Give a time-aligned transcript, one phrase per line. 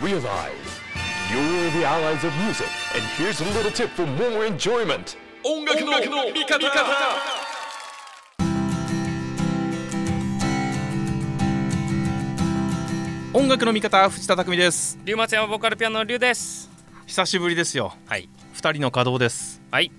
[0.00, 0.22] Realize
[1.28, 5.16] you're the allies of music, and here's a little tip for more enjoyment.
[5.42, 6.56] 音楽の味方
[13.34, 16.70] 音楽の味方藤田匠です龍松山ボーカルピアノの龍です。
[17.08, 17.92] 久しぶりですよ。
[18.06, 18.28] はい。
[18.52, 19.60] 二人の稼働です。
[19.72, 19.90] はい。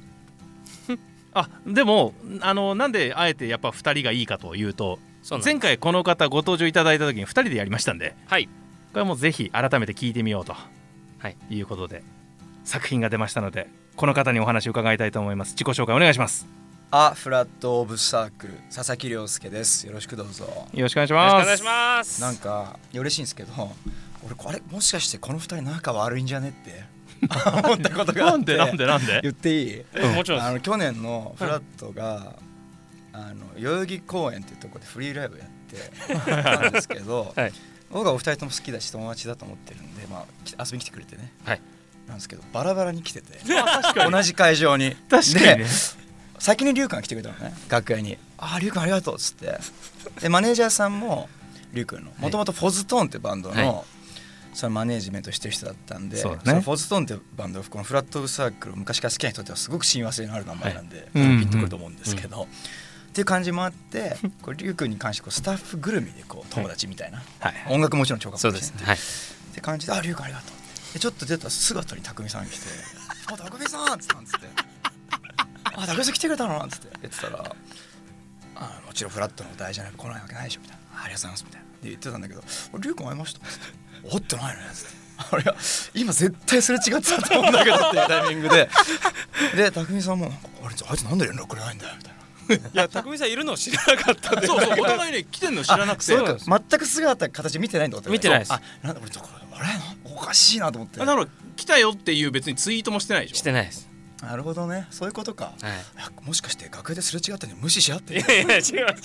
[1.34, 5.00] あでもあのなんであえてやっぱ二人がいいかというと
[5.44, 8.16] 前回この方ご登場いただいた時に二人でやりましたんで。
[8.28, 8.48] はい
[8.92, 12.04] これはもうぜひ改めて聞いてみようと、はい、いうことで
[12.64, 15.52] 作品が出ましたのでこの方にお話を伺いたいと思います。
[15.52, 16.48] 自己紹介お願いします。
[16.92, 19.86] あフラットオブサークル佐々木亮介です。
[19.86, 20.46] よろしくどうぞ。
[20.74, 22.21] よろしくお願いしよろしくますお願いします。
[22.21, 23.52] なんか嬉しいんですけど
[24.25, 26.84] 俺これもしかしてこの二人仲悪いんじゃねって
[27.64, 28.57] 思ったことがあって。
[28.57, 28.71] なんで？
[28.71, 28.86] なんで？
[28.87, 29.20] なんで？
[29.21, 29.86] 言っていい？
[29.93, 32.36] えもちろんあの去年のフラットが、
[33.14, 37.52] あの代々木公園っていうところでフリーライブやってたんですけど、 はい
[37.92, 41.61] 僕はお二人とも好きだし友達だと思ってるんで、まあ、き遊びに来てくれてね、はい。
[42.08, 43.40] なんですけどバラバラに来てて。
[44.09, 44.95] 同じ会場に。
[45.09, 45.56] 確かにね。
[45.58, 45.66] で
[46.40, 47.54] 先に龍君が来てくれたのね。
[47.67, 49.60] 楽屋に「ああ龍君ありがとう」っつって。
[50.22, 51.30] でマネージャーさんも
[51.73, 52.12] 龍君の。
[52.17, 53.86] もともとフォズトーンってバンドの、はい。
[54.54, 56.38] そのマネージメントしてる人だったんでそね。
[56.45, 62.48] のフォズトーンってバンドこのフラットオブサークルを昔から好きな人ってはすごく親和性のある名前なんで、うんうんピンとくると思うんですけど、
[63.10, 69.00] っていう感じもあって これ龍君に関してこうスタッフぐるみでこう友達みたいな、はい音楽もちろん超かもですはいっ
[69.54, 72.66] て感じで「あ龍君ありがとう」でちょっと出た姿に匠さん来て
[73.28, 74.48] 「あ匠さん!」っつったんつって
[75.76, 77.56] 「あ匠さん来てくれたの?」なんつって言ってたら
[78.56, 82.44] 「あもちろんフラットの題じゃない来ないわけないでしょ」みたいな「ありがとうございます」みたいなで言ってたんだけど
[82.80, 83.66] 「龍君会いました?」っつって
[84.10, 85.00] 「会ってないのね」つって。
[85.32, 85.44] あれ
[85.94, 88.70] 今絶対すれ違ってたと思うんだけどっていうタイミングで
[89.54, 92.19] で匠さんもなんか「あれあいつなんで連絡くれないんだよ」みたいな
[92.73, 94.47] いや匠さんいるの知らなかったんで。
[94.47, 96.03] そうそうお互いね来てんの知らなくて。
[96.16, 96.38] そうか
[96.69, 98.53] 全く姿形見てないんだって見てないです。
[98.53, 100.14] あなんだ俺これあれ？
[100.16, 101.00] おかしいなと思って。
[101.00, 103.36] だから来たよっていう別にツイートもしてないでしょ？
[103.36, 103.89] してないです
[104.22, 104.86] なるほどね。
[104.92, 106.28] そういうことか、はい。
[106.28, 108.98] もしかして楽屋ですれ違ったのに無視し合ってるいやいや違う違う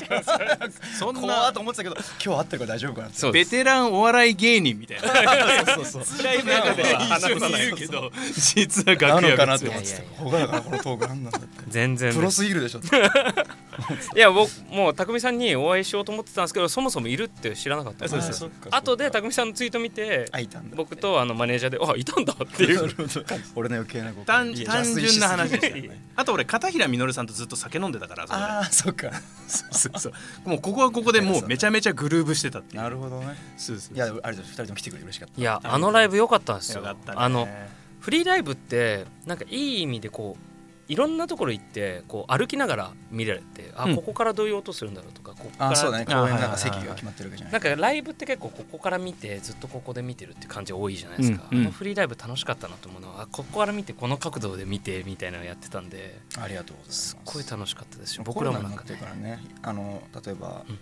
[0.98, 5.74] そん怖なーと思ってたけど今日会ってるから大丈夫かなベテランお笑い芸人みたいな。
[5.74, 10.22] そうそうそう 辛い中では話さないにいるけど実はな楽屋のかなって別思ってた。
[10.24, 11.48] ほがらかなこのトークなんなんだって。
[11.68, 12.80] 全然プロすぎるでしょ
[14.14, 18.06] いや僕もう匠さんにお会いしようと思ってたんですけどそもそもいるって知らなかった。
[18.06, 20.76] んです後で匠さんのツイート見てあいたんだ。
[20.76, 22.76] 僕とあのマネージャーで「あいたんだ」っていう。
[22.76, 23.08] なるほど。
[23.56, 25.58] 俺の余計な誤解単純な話
[26.16, 29.10] あと俺片平実さんとずっと酒飲んでたからああそっか。
[29.48, 32.82] そうそうもうここはここでもう めちゃめちゃグルーブしてたっていう。
[32.82, 33.36] なるほどね。
[33.56, 35.40] そうそういやありがとう二人とも来てくれて嬉しかった。
[35.40, 36.80] いやあのライブ良かったんですよ。
[36.80, 37.18] よかったね。
[37.20, 37.48] あの
[38.00, 40.53] フリーライブってなんかいい意味でこう
[40.88, 43.96] いろんなところ行ってこう歩きながら見れてあ、うん。
[43.96, 46.06] ここからどういう音するんだろうとかここからあそうだね。
[46.08, 47.52] あ公園なんか席が決まってるわけじゃない。
[47.52, 51.64] なんかライブって結構ここから見てずっとここで見てるって感じ多いじゃないですか、うんうん。
[51.64, 57.08] あのフリーライブ楽しかったなと思うのはあここから見てこの角度で見てみたいなのやってたんでありがとうございます。
[57.08, 58.90] すっごい楽しかったですし僕僕らもなんんかね。
[58.90, 60.78] るからねあの例えば、うん。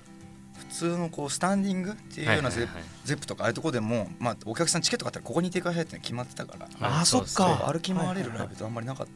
[0.58, 7.70] 普通のこうスタンディングっていうようなゼ,、ップとかああいうとこでも、まあ、お客さんチケット買ったらここにいてくださいっての決まってたから、あーそっか。
[7.72, 9.12] 歩き回れるライブってあんまりなかった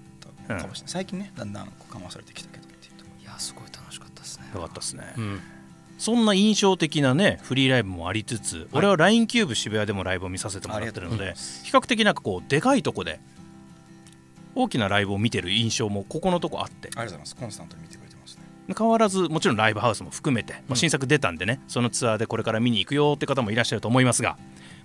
[0.49, 4.47] かもしれない、最近ねだんだんこう緩和されてきたけどっていうとこいやすごい楽しかったですね。
[4.55, 5.15] よかったですね。
[5.17, 5.41] うん。
[5.99, 13.19] そんな印象的なねフリーライブもありつつ、俺は LINE キューブ渋谷でもライブを見させてもらってるので比較的なんかこうでかいとこで
[14.55, 16.89] 大きなライブを見てる印象もここのとこあって。
[16.89, 17.37] ありがとうございます。
[17.37, 18.43] コンスタントに見てくれてますね。
[18.77, 24.37] 変わらずもちろんライブハウスも含めて、まあ、新作出たんでね、そのツアーでこれから見に行くよって方もいらっしゃると思いますが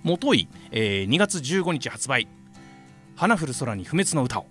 [0.02, 2.28] もとい、えー2月15日発売
[3.16, 4.46] 「花降る空に不滅の歌を」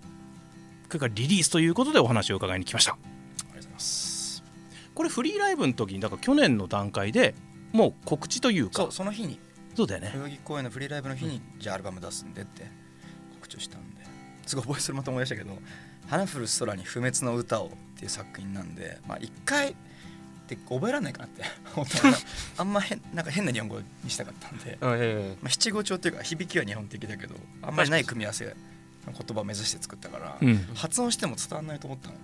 [0.92, 2.92] これからリリースということでお話を伺いに来ました。
[2.92, 4.44] ありがとうございます。
[4.94, 7.34] これフリーライブの時にだから去年の段階で
[7.72, 8.88] もう告知というか。
[8.90, 9.40] その日に。
[9.74, 10.10] そうだよね。
[10.12, 12.70] 代々木公園のフリーライブの日に、じゃあアルバム出すんでって
[13.36, 14.02] 告知をしたんで。
[14.46, 15.58] すごい覚えそれまた思い出したけど
[16.08, 19.74] 「花降る空に不滅の歌を」っていう作品なんでまあ一回っ
[20.46, 21.42] て覚えられないかなって。
[22.58, 28.52] あんま変なんか変な日本語にしたかったんで、まあ、七五調っていうか響きは日本的だけどあんまりない組み合わせの
[29.06, 30.56] 言葉を目指して作ったから、うん。
[30.74, 32.14] 発音しても伝わらないと思ったの。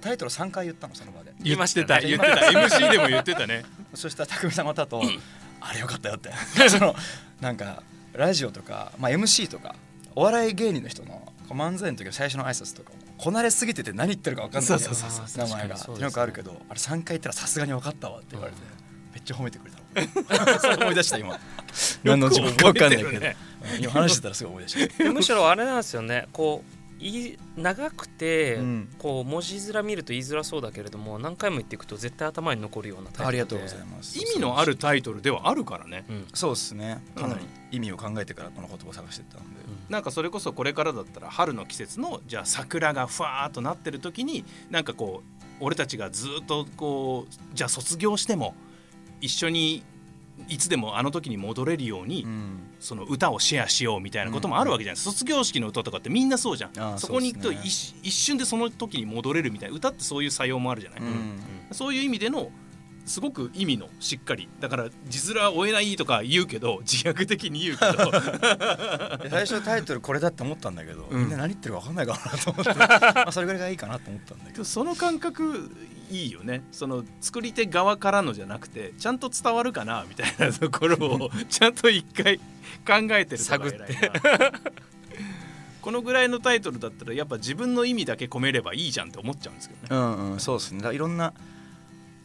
[0.00, 1.32] タイトル3回言ったのその場で。
[1.40, 2.06] 言いましたね。
[2.06, 2.52] 言ってた。
[2.52, 3.64] 言ってた MC でも言ってたね。
[3.94, 5.02] そしたら匠さんまたと
[5.60, 6.30] 「あれよかったよ」って。
[6.68, 6.94] その
[7.40, 7.82] なんか
[8.12, 9.74] ラジオとか、まあ、MC とか
[10.14, 14.78] お笑い芸人の人の漫才の時の最初の挨拶とかもこなれすぎてて何言ってるか分かんない。
[15.36, 15.76] 名前が。
[15.98, 18.58] よくあるけどあれ3回言ったらさすがに分かったわって言われて、
[19.14, 19.78] めっちゃ褒めてくれた
[20.78, 21.38] 思い出した今。
[22.04, 23.26] 何の自分か分かんないけど、
[23.80, 25.12] 今話してたらすごい思い出した。
[25.12, 26.28] むしろあれなんですよね。
[26.32, 28.88] こうい長くて、うん。
[28.98, 33.26] こう文字面見ると言いづらそうだけれども何回も言っていくと絶対頭に残るようなタイプで。
[33.26, 34.18] ありがとうございます。
[34.18, 36.04] 意味のあるタイトルではあるからね。
[36.08, 37.02] うん、そうですね。
[37.14, 48.54] かなり、意味を考えてからこの言葉を探してったんで、なんかそれこそこれからだったら春の季節のじゃあ桜がふわーっとなってる時になんかこう俺たちがずっとこうじゃあ卒業しても
[49.20, 49.82] 一緒に
[50.48, 52.60] いつでもあの時に戻れるように、うん。
[52.80, 56.98] その歌をシェアしようみたいなこともあるわけじゃない、卒業式の歌とかってみんなそうじゃん。
[56.98, 61.40] そこに行くと一,、一瞬でその時に戻れるみたいな歌ってそういう作用もあるじゃない、うん
[61.70, 62.50] そういう意味での
[63.08, 64.48] すごく意味のしっかり。
[64.60, 68.10] だから字面は追えないとか言うけど自虐的に言うけど。
[69.24, 71.20] で最初タイトルこれだって思ったんだけど、うん。
[71.22, 72.74] みんな何言ってるか分かんないかなと思って。
[72.78, 74.64] まあそれぐらいがいいかなと思ったんだけど。
[74.64, 75.70] その感覚
[76.10, 76.62] いいよね。
[76.72, 84.52] その作り手側からのじゃなくてちゃんと伝わるかなみたいなところを ちゃんと一回考えてるのが偉いな。
[85.80, 89.88] このぐらいのタイトルだったらやっぱ自分の意味だけ込めればいいじゃんって思っちゃうんですけどね。
[89.90, 90.94] うんうんそうですね。
[90.94, 91.40] いろんなちょ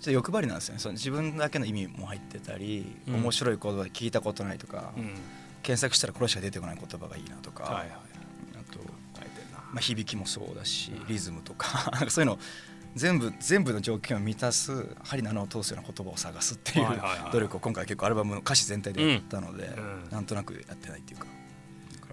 [0.01, 0.79] っと欲張りなんですよね。
[0.79, 3.15] その自分だけの意味も入ってたり、うん。
[3.15, 5.13] 面白い言葉で聞いたことないとか、うん。
[5.63, 7.89] 検索したらこれしか出てこない言葉がいいなとか、はいはい
[8.55, 8.79] あと、
[9.71, 12.37] まあ、響きもそうだしリズムと かそういうの
[12.95, 16.87] 全部全部の条件を満たす針の穴を通すような言葉を探すっていう
[17.31, 21.27] 努力を今回結構アルバムの歌詞全体でやったので、うんなんとなくやってないっていうか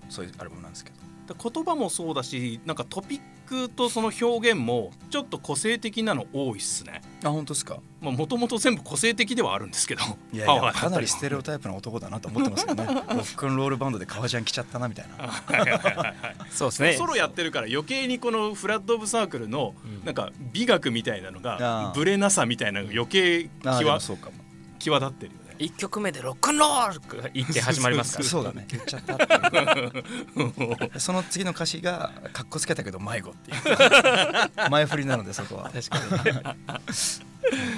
[0.09, 1.00] そういうアルバムなんですけど。
[1.35, 7.03] 言葉もそうだしなんかトピックとその表現もちょっと個性的なの多いっすね。
[7.25, 7.79] あ本当ですか？
[8.01, 10.03] もともと全部個性的ではあるんですけど。
[10.33, 12.95] いや かなりステレオタイプな男だなと思ってますけどね。
[12.95, 16.15] ロックンロールバンドで革ジャン着ちゃったなみたいな。
[16.51, 16.93] そうですね。
[16.95, 20.05] ソロやってるから余計にこのフラット・オブ・サークルのうん。
[20.05, 21.95] なんか美学みたいなのあがー。
[21.95, 24.37] ブレなさみたいなのが余計際そうかも。
[24.79, 28.29] 際立ってる1曲目でロックンロール言って始まりますから。
[28.29, 28.67] そうだね。
[28.71, 31.01] 言っちゃったっていう。
[31.01, 33.57] その次の歌詞がかっこつけたけど迷子っていう。
[34.71, 35.71] 前振りなのでそこは。
[35.71, 36.33] 確かに。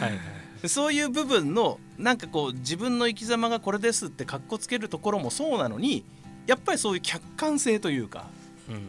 [0.00, 6.05] はいそういう部分のなんかこう自分の生き様がこれですってかっこつけるところもそうなのに
[6.46, 8.26] やっぱりそういう客観性というか
[8.69, 8.88] うん。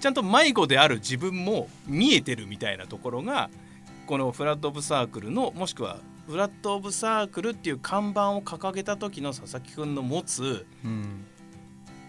[0.00, 3.48] ちゃんと迷子である自分も見えてるみたいなところが
[4.06, 11.24] このフラット・オブ・サークルのもしくはフラット・オブ・サークルっていう看板を掲げた時の佐々木くんの持つ、うん。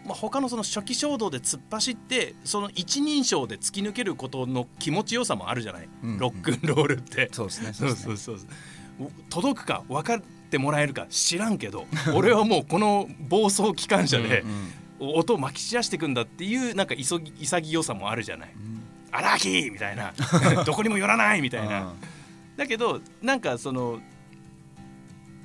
[0.05, 7.29] まあ、他のその初期衝動で突っ走ってその一人称で突き抜けることの気持ちよさもあるじゃない、うんロックンロールって。
[7.31, 7.73] そうですね。
[7.73, 8.15] そうですね。
[8.17, 8.47] そうそう
[9.29, 11.07] 届くか分かってもらえるか？
[11.09, 14.71] 知らんけど 俺はもうこの暴走機関車でうん
[15.15, 18.53] 音をまき散らしていくんだっていうなんか急ぎ潔さもあるじゃない？
[18.55, 18.81] うん。
[19.11, 20.13] アラーキーみたいな。
[20.65, 21.41] どこにも寄らない！
[21.41, 21.91] みたいな
[22.57, 23.99] だけどなんかその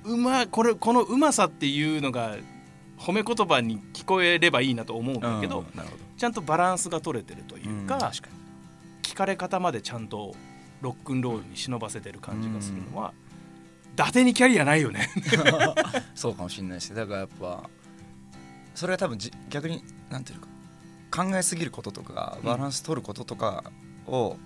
[0.04, 2.36] うまこれこのうまさっていうのが
[2.98, 5.82] 褒め言葉に聞こえればいいなと思うんうんだけど、うんど。
[6.16, 8.00] ちゃんとバランスが取れてるというか,、うん
[9.02, 10.34] 聞かれ方までちゃんと
[10.82, 13.12] ロックンロールに忍ばせてる感じがするのは、
[13.94, 15.10] 伊達にキャリアないよね。
[16.14, 17.68] そうかもしれないですだからやっぱ
[18.74, 20.46] それは多分じ逆になんていうの
[21.10, 23.64] か考えすぎることとかうんバランス取ることとか
[24.06, 24.36] を、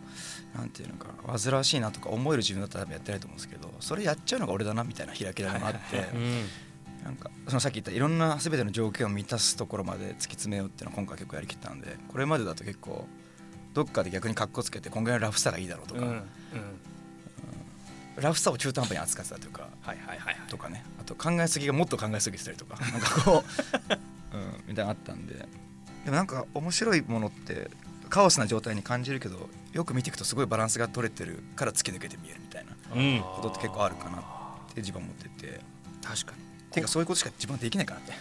[0.55, 6.45] なんていうのかな煩わしいなとか思える自分だったら多分やってないと思うんですけどそれやっちゃうのが俺だなみたいな開きだもあって、うん。
[7.05, 13.07] なんかそのさっき言ったいろんな全ての条件を満たすところまで突き詰めようっていうのは今回結構やりきったんでこれまでだと結構
[13.75, 16.09] どっかで逆にカッコつけてこんぐらいのラフさがいいだろうとか、うん。
[16.09, 16.23] うん。
[18.17, 20.37] ラフさを中途半端に扱ってたというかはいはいはいはい。
[20.49, 20.83] とかね。
[21.01, 23.45] あと考えすぎがもっと考えすぎてたりとかなんかこ
[24.33, 25.35] う、 うん、みたいなのあったんで。
[26.05, 27.71] でもなんか面白いものって
[28.09, 33.21] カオスな状態に感じるけどよく見ていくとすごいバランスが取れてるから突き抜けて見えるみたいなうん。
[33.23, 34.21] ことって結構あるかなっ
[34.75, 35.61] て自分は思ってて。
[36.03, 36.45] 確かに。
[36.73, 38.13] ていうかそういうことしか自分はできないかなって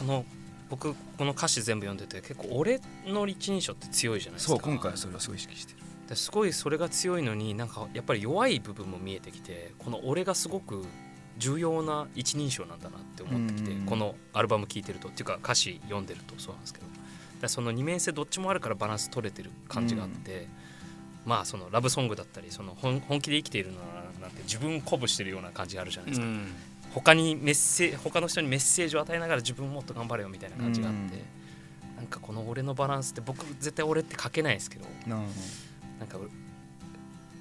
[0.00, 0.24] この
[0.68, 4.52] 僕この歌詞全部読んでて結構俺の一人称って強いじゃないですか。
[4.54, 5.78] そう今回はそれはすごい意識してる。
[6.08, 10.84] ですごいそれが強いのになんかやっぱり弱い部分も見えてきてこの俺がすごく
[11.38, 13.86] 重要な一人称なんだなって思ってきてうん。
[13.86, 16.86] このアルバム聴いてるとっていうか歌詞読んでるとそうなんですけど
[17.40, 20.46] だその二面性どっちもあるからバランス取れてる感じがあって、
[21.24, 23.84] まあそのラブソングだったりその本本気で生きているのは
[24.20, 26.46] なんて自分を鼓舞してるような感じがあるじゃないですか、うん。
[26.92, 31.04] 他にメッセ他の人にメッセージを与えながら自分ももっと頑張れよみたいな感じがあって、う
[31.94, 31.96] ん。
[31.96, 35.10] なんかこの俺のバランスって僕絶対俺って書けないですけどうん。
[35.10, 36.30] なんかう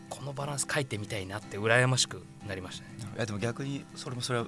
[0.10, 3.14] このバランス書いてみたいなって羨ましくなりましたね。
[3.16, 4.48] いやでも逆にそれもそれは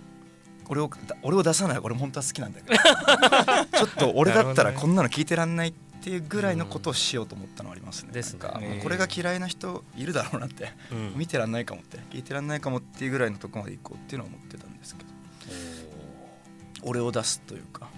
[0.70, 2.78] 俺をだ俺を出さない俺本当は好きなんだけど。
[3.78, 8.12] ちょっと俺だったらこんなの聞いてらんないっていうぐらいのことをしようと思ったのはありますね。
[8.12, 8.84] ですかえー。
[8.84, 10.74] これが嫌いな人いるだろうなって。
[10.92, 11.14] うん。
[11.16, 15.12] 見てらんないかもって聞いてらんないかもっていうぐらいのところまで行こうっていうのは思ってたんですけど。
[16.84, 17.90] 俺を出すというか。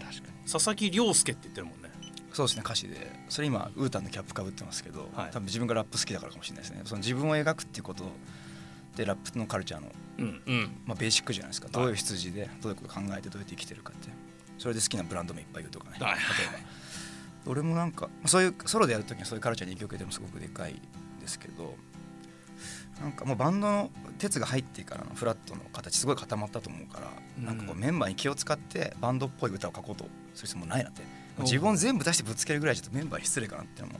[0.52, 1.90] 佐々木亮介って言ってるもんね。
[2.34, 3.12] そうですね歌詞で。
[3.30, 5.32] それ今ウータンのキャップかぶってますけど、はい。
[5.32, 6.82] 多分自分がラップ好きだからかもしれないですね。
[6.86, 8.04] その自分を描くっていうこと
[8.96, 10.42] でラップのカルチャーの、うん。
[10.46, 10.82] うん。
[10.86, 11.68] まあ、ベーシックじゃないですか。
[11.70, 14.10] どういう羊でどういうこと考えてどうやって生きてるかって。
[14.58, 15.98] それで好きなブランドもいっぱい言うとかね。
[16.00, 16.84] 例えはいば。
[17.46, 21.76] 俺もなんかそういうソロでやるときにはそういうカルチャーに影響を受けてもすごくでかいんですけど
[23.02, 27.10] なんかもうバンドの鉄が入ってからのフラットの形すごい固まったと思うから、
[27.40, 27.46] うん。
[27.46, 31.02] なんかこうメンバーに気を使ってバンドっぽい歌を書こうとする必要もないなって。
[31.40, 34.00] 自分を全部出してぶつけるぐらいちょっとメンバーに失礼かなっていうのも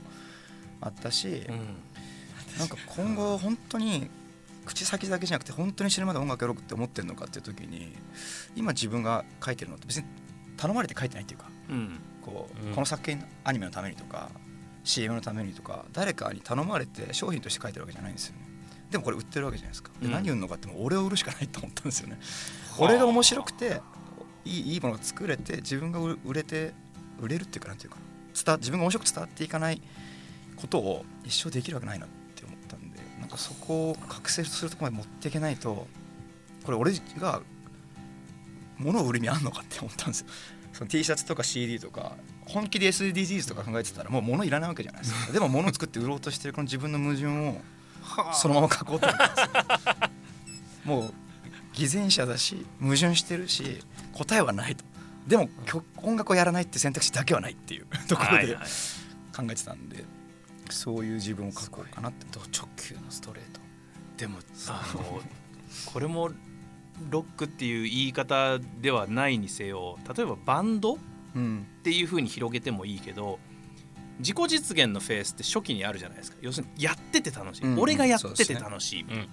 [0.80, 1.76] あったし、うん。
[2.58, 4.08] なんか今後本当に
[4.64, 7.92] 口先だけじゃなくて本当に死ぬまで音楽やろうって思ってるのかっていう時に
[8.56, 10.06] 今自分が書いてるのって別に
[10.56, 11.98] 頼まれて書いてないっていうかうん。
[12.22, 12.74] こう、うん。
[12.74, 14.30] この作品アニメのためにとか
[14.84, 18.42] CM のためにとか誰かに頼まれて商品として書いてるわけじゃないんですよね。
[18.90, 19.90] でもこれ売ってるわけじゃないですか。
[20.00, 20.12] でうん。
[20.12, 22.18] 何売るのかってもう俺を売るしかないと思ったんですよね、
[22.78, 23.80] 俺が面白くて
[24.44, 26.74] いいいいものが作れて自分が売売れて
[27.20, 27.96] 売れるっていうかなんていうか
[28.34, 29.80] 伝わ自分が面白く伝わっていかない
[30.56, 32.06] ことを一生できるわけないな。
[32.06, 32.23] って
[33.34, 35.86] かそこを覚醒するところまで持っていけないと
[36.64, 37.42] これ俺が
[38.78, 40.26] 物を売る意味あんのかって思ったんですよ。
[40.72, 45.32] その T シャツとか CD とか本気で SDGs とか考えてたらもう物いらないわけじゃないですか。
[45.32, 47.56] でも物を作って売ろうとしてるこの自分の矛盾を
[48.32, 50.10] そのまま書こうと思ったんですよ。
[50.84, 51.14] もう
[51.72, 54.84] 偽善者だし矛盾してるし答えはないと。
[55.28, 58.54] でも曲音楽をやらないって選択肢だけはないっていうところで
[59.34, 60.04] 考えてたんで
[60.70, 62.26] そういう自分を書こうかなって。
[62.32, 63.60] ド直球のストレート。
[64.16, 65.20] でもあの
[65.86, 66.30] これも
[67.10, 70.96] ロックっていう言い方ではないにせよ例えばバンドっ
[71.34, 71.66] うん。
[71.82, 73.40] ていう風に広げてもいいけど
[74.20, 76.38] 自己実現のフェースって初期にあるじゃないですか。
[76.40, 77.80] 要するにやってて楽しい、うんうん。
[77.80, 79.28] 俺がやってて楽しい、うん。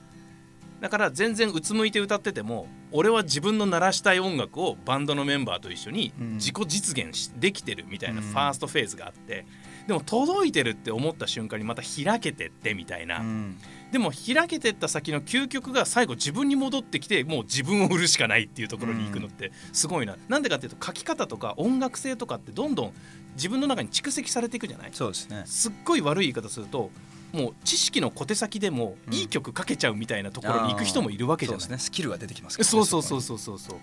[0.81, 6.33] だから全然うつむいて歌ってても俺は自分の鳴らしたい音楽をバンドのメンバーと一緒にうん。
[6.37, 8.27] 自己実現しできてるみたいなうん。
[8.27, 9.45] ファーストフェーズがあって
[9.91, 13.57] でも届いてるって思った瞬間にまた開けてってみたいな、うん。
[13.91, 20.15] でも開けてった先の究極が最後自分に戻ってきてもう自分を売るしかないっていうところに行くのってすごいな。
[20.29, 22.93] なんでかっていうと書き方とか音楽性とかってどんどん
[23.35, 24.91] 自分の中に蓄積されていくじゃない？
[24.93, 25.43] そうですね。
[25.45, 26.89] すっごい悪い言い方すると
[27.33, 31.59] もう知識の小手先でもうんいい曲書けちゃうみたいなところに行く人もいるわけじゃない？
[31.59, 31.83] そうですね。
[31.83, 33.59] スキルが出てきますからねそうそうそうこそうそう。
[33.59, 33.79] そう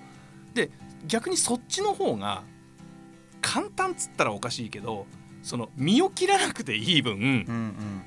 [0.54, 0.70] で
[1.06, 2.44] 逆にそっちの方が
[3.42, 5.06] 簡単っつったらおかしいけど
[5.42, 8.02] その身を切らなくていい分、にうんうん。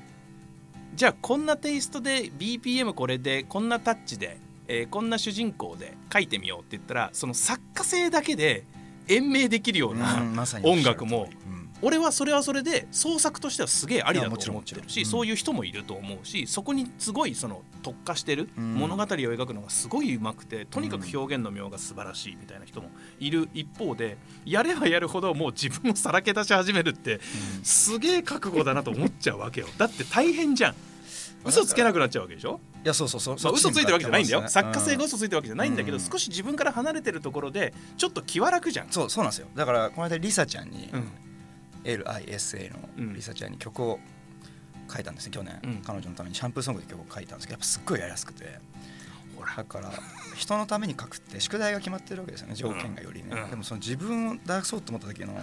[0.94, 8.64] じゃあこんなテイストで BPM これでこんなタッチで、えーこんな主人公で書いてみようって言ったらその作家性だけで
[9.08, 10.22] 延命できるような、
[10.62, 15.02] 音楽もうん俺はそれはそれで創作としてはすげえありだいやもちろんと思ってるし、ん。
[15.02, 15.06] うん。
[15.06, 18.74] そういう人もいると思うしそこにすごいその特化してるうん。
[18.74, 27.20] 物語を描くのがすごいうまくてとにかく表現の妙が素晴らしいみたいな人もいる一方でやればやるほどもう自分をさらけ出し始めるって
[27.62, 29.66] すげえ覚悟だなと思っちゃうわけよ。
[29.76, 30.74] だって大変じゃん。
[31.44, 32.60] 嘘つけなくなっちゃうわけでしょ？
[32.84, 33.36] いやそうそうそう。
[33.42, 36.00] まあ、嘘ついてるわけじゃないんだよ、作家性がが嘘ついてるわけじゃないんだけど、うん。
[36.00, 38.86] 少し自分から離れてるところでちょっと気は楽じゃん。
[38.90, 39.48] そうそうなんですよ。
[39.56, 41.08] だからこの間リサちゃんに、うん
[41.84, 43.06] LISA うん。
[43.08, 43.98] のリサちゃんに曲を
[44.92, 45.82] 書いたんですね去年、うん。
[45.84, 48.58] 彼女のためにシャンプーソングで曲を書いたんですけどやっぱすっごいやりやすくて。
[49.36, 49.90] ほらだから
[50.36, 53.50] 人のために書くって宿題が決まってるわけですよね条件がよりね、うん。
[53.50, 55.36] でもその自分を出そうと思った時の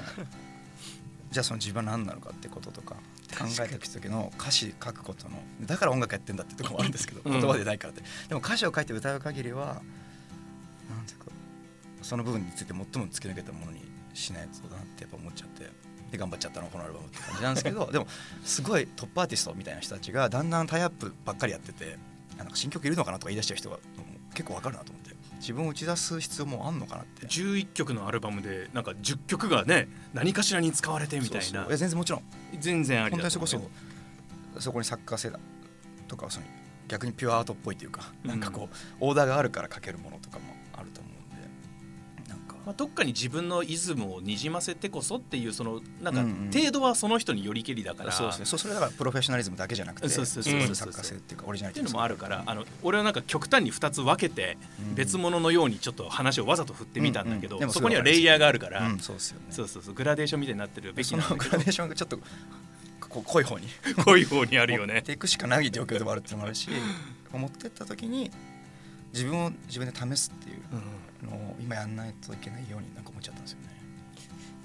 [1.31, 2.95] じゃあその自分は何なのかってこととか
[3.37, 7.41] 考えた時の歌詞書くことのだから音楽やってんだってところもあるんですけどうん。
[7.41, 11.25] 言葉でないからって、でも歌詞を書いて歌う限りはなんていうか
[12.01, 13.81] その部分について最も突き抜けたものに
[14.13, 15.63] しないとだなってやっぱ思っちゃって
[16.11, 18.07] で頑張っちゃったのこのアルバムって感じなんですけど でも
[18.43, 21.97] すごいトップアーティストみたいな人たちがだんだんタイアップばっかりやってて
[22.35, 23.77] あなんか新曲いるのかなとか言い出しちゃう人が
[24.33, 25.09] 結構わかるなと思って。
[25.39, 27.25] 自分を打ち出す必要もあんのかなって。
[27.25, 31.63] 11曲のアルバムでなんか10曲がね何かしらに使われてみたいな。
[31.63, 32.23] そう全然もちろん。
[32.59, 33.61] 全然あり本当にそこそ
[34.59, 35.39] そこに作家性だ
[36.09, 36.45] とかその
[36.89, 40.45] 逆にピュアアートっぽいというか、うんなんかこうオーダーがあるから書けるものとかも
[42.69, 46.51] まあ、どっかに自分のイズムをにじませてこそっていうそのなんかうんうん。
[46.53, 48.45] 程度はその人によりけりだから、そうですね。
[48.45, 50.61] そうそれだからプロフェッショナリズムだけじゃなくてそうそうそう。
[50.61, 54.93] そう作家性っていうかオリジナリティっていうのもあるからあの俺はなんか極端に2つ分けてうん。
[54.93, 57.63] 別物のようにちょっと話をわざと振ってみたんだけど、うん。
[57.63, 57.71] うん。
[57.71, 58.99] そこにはレイヤーがあるから、うん。
[58.99, 59.47] そうですよね。
[59.49, 59.95] そうそうそう。
[59.95, 62.19] グラデーションみたいになってるべきその グラデーションがちょっと
[63.09, 63.67] こう濃い方に。
[64.05, 66.69] こういう方にあるよ 持っねていくしかない状況でもあるっていうのもあるし
[67.33, 68.31] 持ってった時に
[69.13, 73.67] 自分を自分で試すっていうのを今やんないといけないようになんか思っちゃったんですよね。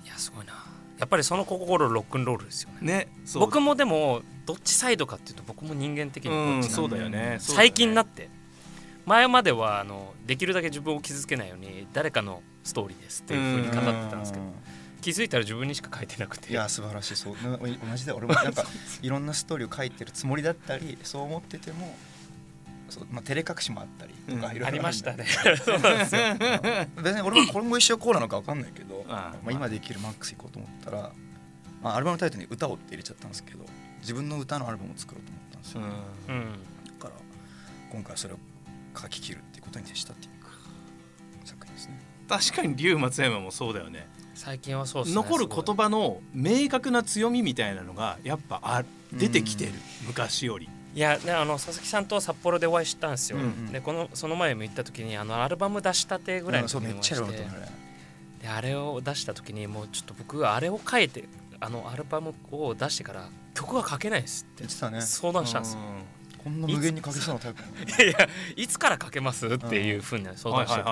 [0.05, 0.53] いやすごいな。
[0.99, 2.79] やっぱりその心ロックンロールですよね。
[2.81, 6.69] ね僕もでもどっちサイドかっていうと僕も人間的にっちなんで。
[6.69, 7.39] そうだよね。
[7.41, 8.29] 最近なって
[9.07, 14.45] 前まではあのできるだけ自分を傷つけないように誰かのストーリーですっていうふうに語ってたんですけど
[15.03, 16.51] 気づいたら自分にしか書いてなくて。
[16.51, 17.17] いや素晴らしい。
[17.17, 17.35] そう。
[17.43, 18.65] な同じで俺もなんか
[19.03, 21.95] いろんなストーリーを書いてるつもりだったりそう思ってても
[22.89, 24.53] そうまあ照れ隠しもあったりとか、うん。
[24.53, 25.27] いろいろありましたね。
[25.45, 31.13] るんだけどうん別に俺もこれも一生こうなのか分かんないけどああまあ、今できるマックスいこうと思ったら、
[31.83, 33.65] まあ、アルバムタイトルに「歌を」って入れちゃったんですけど
[34.01, 36.35] 自分の歌のアルバムを作ろうと思ったんですよ、うん。
[36.35, 36.53] うん
[36.99, 37.15] だから
[37.91, 38.39] 今回それを
[39.01, 40.35] 書き切るっていうことに徹したっていう
[41.47, 42.01] 作品ですね。
[42.29, 44.09] 確かに龍松山もそうだよね。
[44.35, 45.23] 最近はそうですね。
[45.23, 49.73] 残る言葉の明確な強みみたいなのがやっぱあ出てきてる。
[50.07, 53.73] 昔よりいやねあの佐々木さんと札幌でお会いしたんですよ、うんうん。
[53.73, 57.49] でこのその前も行った時にあのアルバム出したてぐらいの時にうと思うね
[58.41, 61.25] であれを出した時にもうちょっと僕あれを書いて
[61.61, 64.65] あのアルバムを出してから曲が書けないですって。
[64.65, 65.01] 言ってたね。
[65.01, 65.81] 相談したんですよ、
[66.43, 67.63] こんな無限に書けそうなタイプ
[68.03, 70.91] いやいつから書けますっていうふうに相談してて、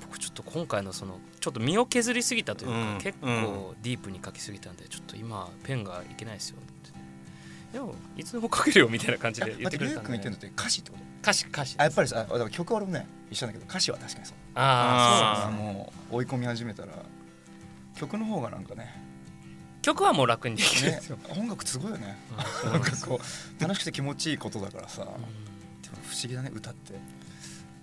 [0.00, 2.98] 僕ちょっと今回のそのちょっと身を削りすぎたというか、うん。
[2.98, 7.01] 結構ディープに書きすぎたんでちょっと今ペンがいけないですよって
[7.72, 11.02] でもいつでも書けるよみたいな感じで言だってくれたん君言ってんのって歌詞ってこと？
[11.22, 11.76] 歌詞歌詞。
[11.78, 14.36] あやっぱりさあだから曲は俺もね一緒だけど歌詞は確かにそう。
[14.54, 15.52] ああそう。
[15.52, 16.92] もう追い込み始めたら
[17.96, 19.02] 曲の方がなんかね
[19.80, 22.16] 曲はもう楽にできるですよ、音楽すごいよね。
[22.64, 22.72] うん。
[22.72, 23.20] なんかこ
[23.58, 25.22] う楽しくて気持ちいいことだからさでもうん
[26.08, 26.94] 不思議だね歌って。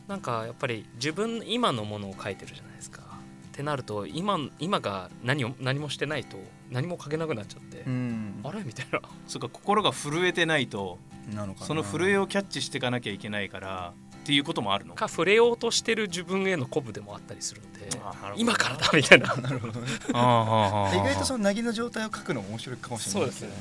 [0.08, 3.02] なんかやっぱり自分今のものを書いてるじゃないですか。
[3.02, 6.38] ってなると今今が何を何もしてないと
[6.72, 8.42] 何も書けなくなっちゃって、ん。
[8.44, 8.62] あれ？
[8.64, 9.02] みたいな。
[9.28, 11.00] そうか心が震えてないと
[11.34, 11.66] なのかな。
[11.66, 14.94] その震えをキャッチしていかなきゃいけないからっていうこともあるの？
[14.94, 17.90] か触れようとしてる自分への鼓舞でもあったりするんで
[18.36, 19.34] 今からだみたいな。
[19.38, 19.88] なるほどね。
[20.14, 23.54] あ意外とそのなぎの状態を書くのも面白いかもしれないけどね。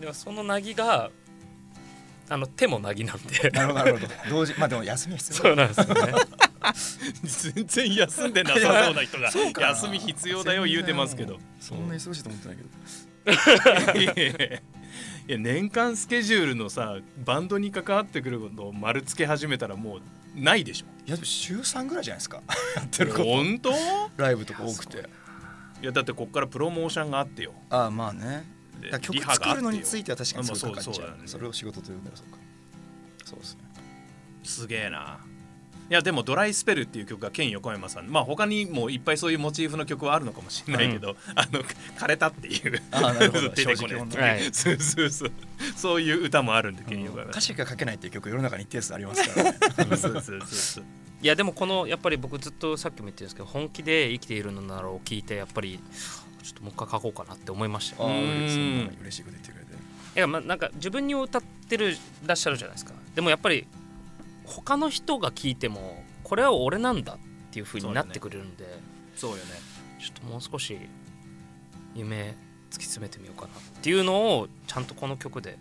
[0.00, 1.10] でもそのなぎが
[2.28, 3.50] あの手もなぎなんで。
[3.50, 4.12] なるほどなるほど。
[4.30, 6.12] 同時まあでも休みは必要そうなんですよね
[7.24, 9.30] 全然休んでなさそうな人が
[9.68, 11.38] 休み必要だよ言うてますけど。
[11.60, 12.68] そんな忙しいと思ってないけど。
[15.28, 20.02] いや年間スケジュールのさバンドに関わってくることを丸つけ始めたらもう
[20.34, 20.86] ないでしょ。
[21.06, 22.42] いや週3ぐらいじゃないですか。
[22.76, 23.24] やってること。
[23.24, 23.70] 本当？
[23.70, 23.74] い
[24.16, 25.08] ライブとか多くて。
[25.82, 27.54] やだってこっからプロモーションがあってよ。
[27.70, 28.44] ああまあね。
[29.00, 32.38] 曲作るのについては確かにすごいかかっちゃう,、まあそうそうそれを仕事と呼んだらそうか。
[33.24, 33.60] そうですね。
[34.42, 35.20] すげえな
[35.90, 38.08] いやでも「ドライスペル」っていう曲がケン横山さん。
[38.08, 42.82] まあ他にもいっぱいそういうモチーフの曲はあるのかもしれないけど、あの枯れたっていう。
[42.90, 43.48] あーなるほど。
[43.54, 44.42] 出てこね正直はい。
[44.52, 45.32] そうそうそう。
[45.76, 49.58] そういう歌もあるんでケン横山歌詞が書けないっていう曲世の中に一定数ありますからね。
[49.76, 50.84] そうそうそうそう。
[51.22, 55.78] いやでもこのやっぱり僕ずっとさっきも言ってるんですけど本気で生きているのならを聞いてやっぱり
[56.42, 58.02] ちょっともう一回書こうかなって思いました。
[58.02, 58.22] よああうん。
[58.48, 59.72] そんなの嬉しいこと言ってくれて。
[60.16, 62.92] いやまあなんか自分に歌ってるらっしゃるじゃないですか。
[63.14, 63.66] でもやっぱり
[64.52, 67.18] 他の人が聞いてもこれは俺なんだっ
[67.50, 68.64] ていう風になってくれるんで、
[69.16, 69.42] そうよね。
[70.00, 70.78] ちょっともう少し
[71.94, 72.36] 夢
[72.70, 73.50] 突き詰めてみようかなっ
[73.82, 75.58] ていうのをちゃんとこの曲で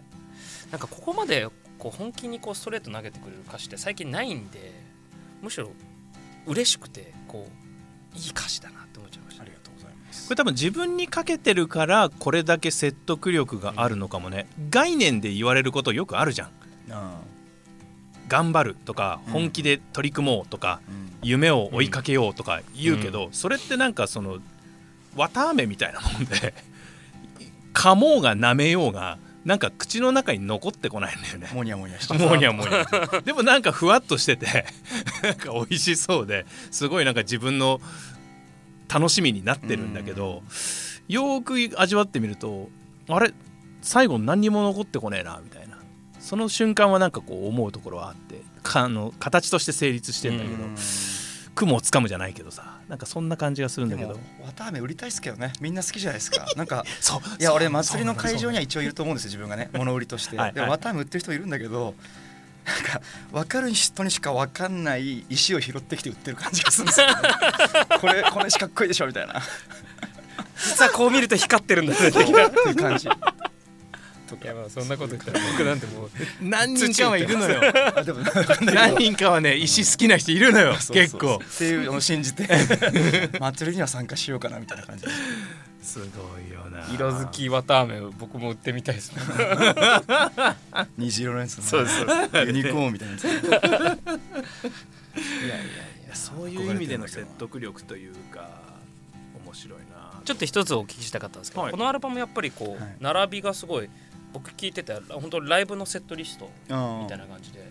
[0.71, 4.73] なんかここまでこう本気にこうストレート投げてくれる歌詞って最近ないんで
[5.41, 5.69] むしろ
[6.45, 7.47] 嬉しくてこ
[8.13, 9.43] ういい歌詞だなって思っちゃいました。
[9.43, 10.27] ありがとうございます。
[10.27, 14.47] これ多分自分にかけてるからこれだけ説得力があるのかもね。
[14.69, 16.49] 概念で言われることよくあるじゃん。
[16.91, 17.19] あ
[18.31, 19.33] 頑張るとかうん。
[19.33, 20.79] 本気で取り組もうとか、
[21.21, 24.39] 夢を追いかけようとか言うけど、それってなんかその
[25.17, 26.53] 綿あめみたいなもんで
[27.73, 31.49] 噛もうが舐めようがなんか口の中に残ってこないんだよね。
[31.53, 32.85] モニャモニャしてもにゃもにゃ。
[33.25, 34.65] でもなんかふわっとしてて
[35.23, 37.81] なんか美味しそうですごいなんか自分の
[38.87, 40.41] 楽しみになってるんだけど、
[41.09, 42.69] よーく味わってみると
[43.09, 43.33] あれ？
[43.81, 45.60] 最後何にも残ってこねえなみたいな
[46.31, 50.75] その瞬間はなんかこう思うところはあってかあの形として成立してんだけど、うん。
[51.55, 54.13] 雲をつかむじゃないけどさなんかそんな感じがするんでだけど。
[54.13, 55.51] も綿あめ売りたいっすけどね。
[55.59, 56.45] みんな好きじゃないですか。
[56.55, 57.21] なんかそう。
[57.37, 59.69] いや俺祭りの会場には一応いると思うんですよ自分がね。
[59.73, 60.37] 物売りとして。
[60.37, 61.95] はいでも綿あめ売ってる人いるんだけど
[62.65, 63.01] なんか
[63.33, 67.13] 分かる人にしか分かんない石を拾ってきて売ってる感じがするんですよ、 ね、
[67.99, 69.37] これこの石かっこいいでしょみたいな。
[69.37, 69.43] っ
[70.55, 72.11] 実はこう見ると光ってるんだね。
[72.11, 73.09] 的なていう感じ
[74.31, 74.45] とか。
[74.45, 76.09] いやまあそんなこと言ったら僕なんてもう
[76.41, 77.61] 何人かはいるのよ。
[78.73, 81.41] 何人かはね石好きな人いるのよ そうそう結構。
[81.43, 82.47] っていうのを信じて。
[83.39, 85.03] 祭りには参加しようかなみたいな感じ。
[85.03, 85.09] で
[85.83, 86.05] すご
[86.39, 86.87] いよな。
[86.93, 89.21] 色づき綿あめを僕も売ってみたいですね。
[90.97, 91.63] 虹色のやつね。
[91.63, 92.07] そうですそう。
[92.31, 93.61] でユニコーンみたいなやついやいやいやい
[96.09, 98.49] やそういう意味での説得力というか
[99.43, 100.01] 面白いな。
[100.23, 101.71] ちょっと一つお聞きしたかったんですけど、はい。
[101.71, 102.95] このアルバムやっぱりこう、はい。
[102.99, 103.89] 並びがすごい
[104.33, 107.69] 僕聞いてて本当ライブのセットリストうんみたいな感じで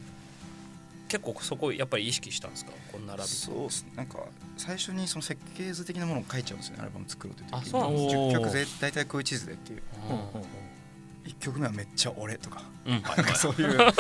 [1.09, 2.73] 結構そこやっぱり意識したんですか？
[2.93, 4.19] この並びそうっすなんか
[4.57, 6.83] 最初にその設計図的なものを書いちゃうんですよね。
[6.83, 7.63] アルバム作ろうという時に。
[7.63, 8.29] あそうなんですね。
[8.29, 9.83] 10曲で大体こういう地図でっていう。
[10.09, 10.25] うんうんうん。
[10.25, 10.47] うん
[11.27, 12.63] 1曲目はめっちゃ俺とか。
[12.87, 12.93] うん。
[12.93, 13.77] なんかそういう。
[13.77, 13.93] 感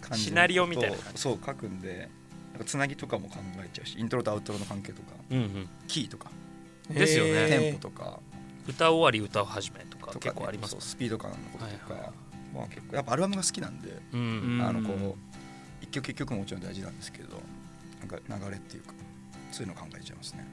[0.00, 1.22] 感じシナリオみたいな感じ。
[1.22, 2.08] そう書くんで。
[2.66, 3.98] つなぎとかも考えちゃうし。
[3.98, 5.12] イントロとアウトロの関係とか。
[5.30, 5.68] うんうん。
[5.86, 6.30] キーとか。
[6.90, 7.48] ですよね。
[7.48, 8.18] テンポとか。
[8.68, 9.80] 歌終わり歌始め。
[9.84, 12.12] とかとか結構ありますスピード感のこととか、はいはい
[12.54, 14.58] まあ、結構やっぱアルバムが好きなんで、ううん。
[14.58, 15.14] んあのこう
[15.82, 17.36] 一曲一曲ももちろん大事なんですけど
[18.00, 18.92] なんか流れっていうか
[19.50, 20.46] そういうの考えちゃいますね。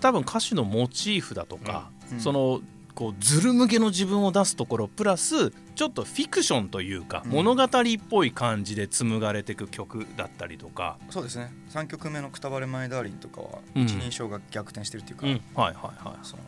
[0.00, 2.20] 多分歌詞のモチーフだとか、うん。
[2.20, 2.60] その
[2.94, 7.30] こうズル向けの自分を出すところプラスちょっとフィクションというか、うん。
[7.30, 7.68] 物語っ
[8.10, 11.52] ぽい感じで紡がれていく曲だったりとか、そうですね。
[11.70, 13.82] 3曲目の「くたばれマイダーリン」とかはうん。
[13.84, 15.32] 一人称が逆転してるっていうか、うん。
[15.54, 16.18] はいはいはい。
[16.22, 16.42] その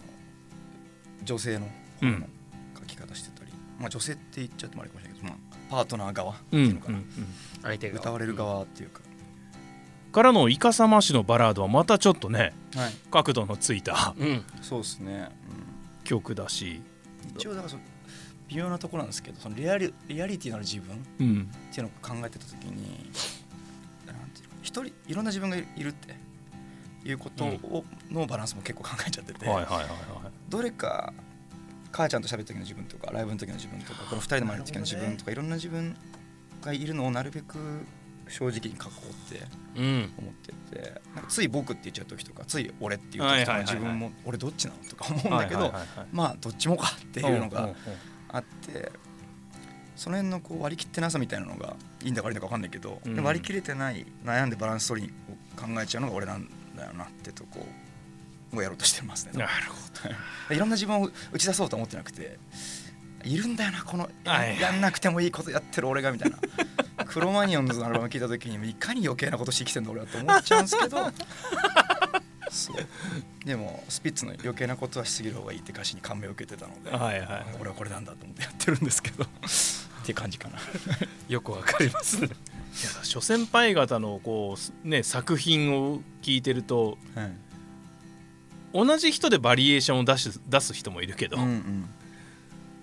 [1.22, 1.68] 女性の
[2.00, 2.26] 方の
[2.78, 7.04] 書き方してたり、まあ女性って言っちゃってもあれかもしれないけど、まあ、パートナー側ってうんいうのかな、うん。
[7.04, 7.06] うん
[7.62, 9.02] 相手が歌われる側っていうか、
[10.12, 12.92] からのイカサマ市のバラードはまたちょっとねはい。
[13.10, 14.44] 角度のついたうん。
[14.62, 15.30] そうですね、
[16.04, 16.82] 曲だし、
[17.24, 17.82] うん、一応だからその
[18.48, 23.10] 微妙なところなんですけどそのリアリリアリティのある自分っうん、ていうのを考えてた時に
[24.06, 26.16] なんていうの一人いろんな自分がいるって
[27.04, 29.88] いうことを、のバランスも結構考えちゃってて、はいはいはいはい。
[30.48, 31.14] どれか
[31.92, 35.96] 母ちゃんと喋った時の自分とかライブの時の自分とかこの2人の前の時の自分とかいろんな自分
[36.62, 37.58] がいるのをなるべく
[38.28, 39.44] 正直に書こうって
[39.76, 40.12] うん。
[40.18, 45.72] 思っててなんかつい僕って言っちゃう時とかつい俺っていう時とか自分も俺どっちなのとか思うんだけど
[46.12, 47.74] まあどっちもかっていうのがん
[48.28, 48.92] あって
[49.96, 51.74] その辺のこう割り切ってなさみたいなのが
[52.04, 55.12] いいんだか悪いんだか分かんないけど割り切れてない悩んでバランス取り
[55.58, 57.66] を考えちゃうのが俺なんだよなってとこ
[58.52, 59.32] をやろうとしてますね。
[59.34, 59.50] なる
[60.48, 62.38] ほいろんな自分を打ち出そうと思ってなくて
[63.24, 66.38] いるんだよなこのや,、んなくてもいいことやってる俺がみたいな。
[67.06, 71.12] クロマニオンズのアルバム聞いた時にいかに余計なことして生きてんだ俺はと思っちゃうんですけど。
[72.50, 72.76] そう。
[73.44, 77.46] でもスピッツの余計なことはしすぎる方がいいって歌詞に感銘を受けてたので、どはいはい。
[77.60, 79.24] 俺はこれなんだと思ってやってるんですけど。
[79.24, 79.28] っ
[80.04, 80.58] ていう感じかな。
[81.28, 82.20] よくわかります。
[82.20, 87.32] ね いや諸先輩方のこう、ね、作品を聞いてるとはい
[88.72, 91.88] 同じ人でバリエーションを出す出す人もいるけど、うんうん。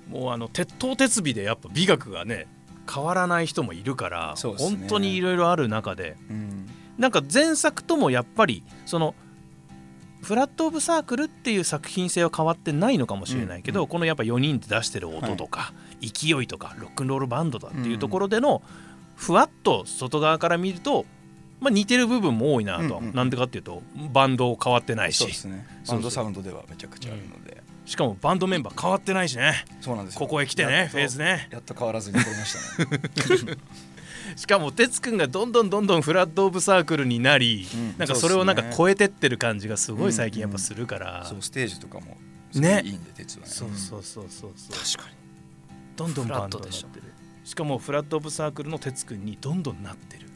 [0.10, 2.48] もうあの鉄頭鉄尾でやっぱ美学がね
[2.92, 4.54] 変わらない人もいるから、ね。
[4.58, 6.18] 本当にいろいろある中で。
[6.30, 6.70] うん。
[6.98, 9.14] なんか前作ともやっぱりその
[10.22, 13.90] フラット・オブ・サークルっていう作品性は変わってないのかもしれないけど、うんうん。
[13.90, 18.62] このやっぱ4人で出してる音とか、勢いとかロックンロールバンドだっていうところでの、
[19.16, 21.06] ふわっと外側から見ると、
[21.60, 23.82] まあ、似てる部分も多いなと、うんうんなんでかっていうと
[24.14, 25.18] バンド変わってないし。
[25.18, 25.66] そうですね。
[25.88, 29.66] バンドサウンドではめちゃくちゃあるので、しかもバンドメンバー変わってないしね。
[29.82, 30.20] そうなんですよ。
[30.20, 31.48] ここへ来てねフェーズね。
[31.52, 33.58] やっと変わらずに取りましたね。
[34.36, 37.96] しかも哲くんがどんどんどんどんフラット・オブ・サークルになり、うん。
[37.98, 42.18] なんかそれをなんか超えてってる感じがすごい最近やっぱするから、そうステージとかも
[42.54, 42.82] ね。
[42.84, 43.50] いいんで鉄はね。
[43.50, 44.98] そうそうそうそうそう。
[44.98, 45.16] 確かに。
[45.96, 47.04] どんどんバンドになってる。
[47.44, 50.27] しかもフラット・オブ・サークルの哲くんにどんどんなってる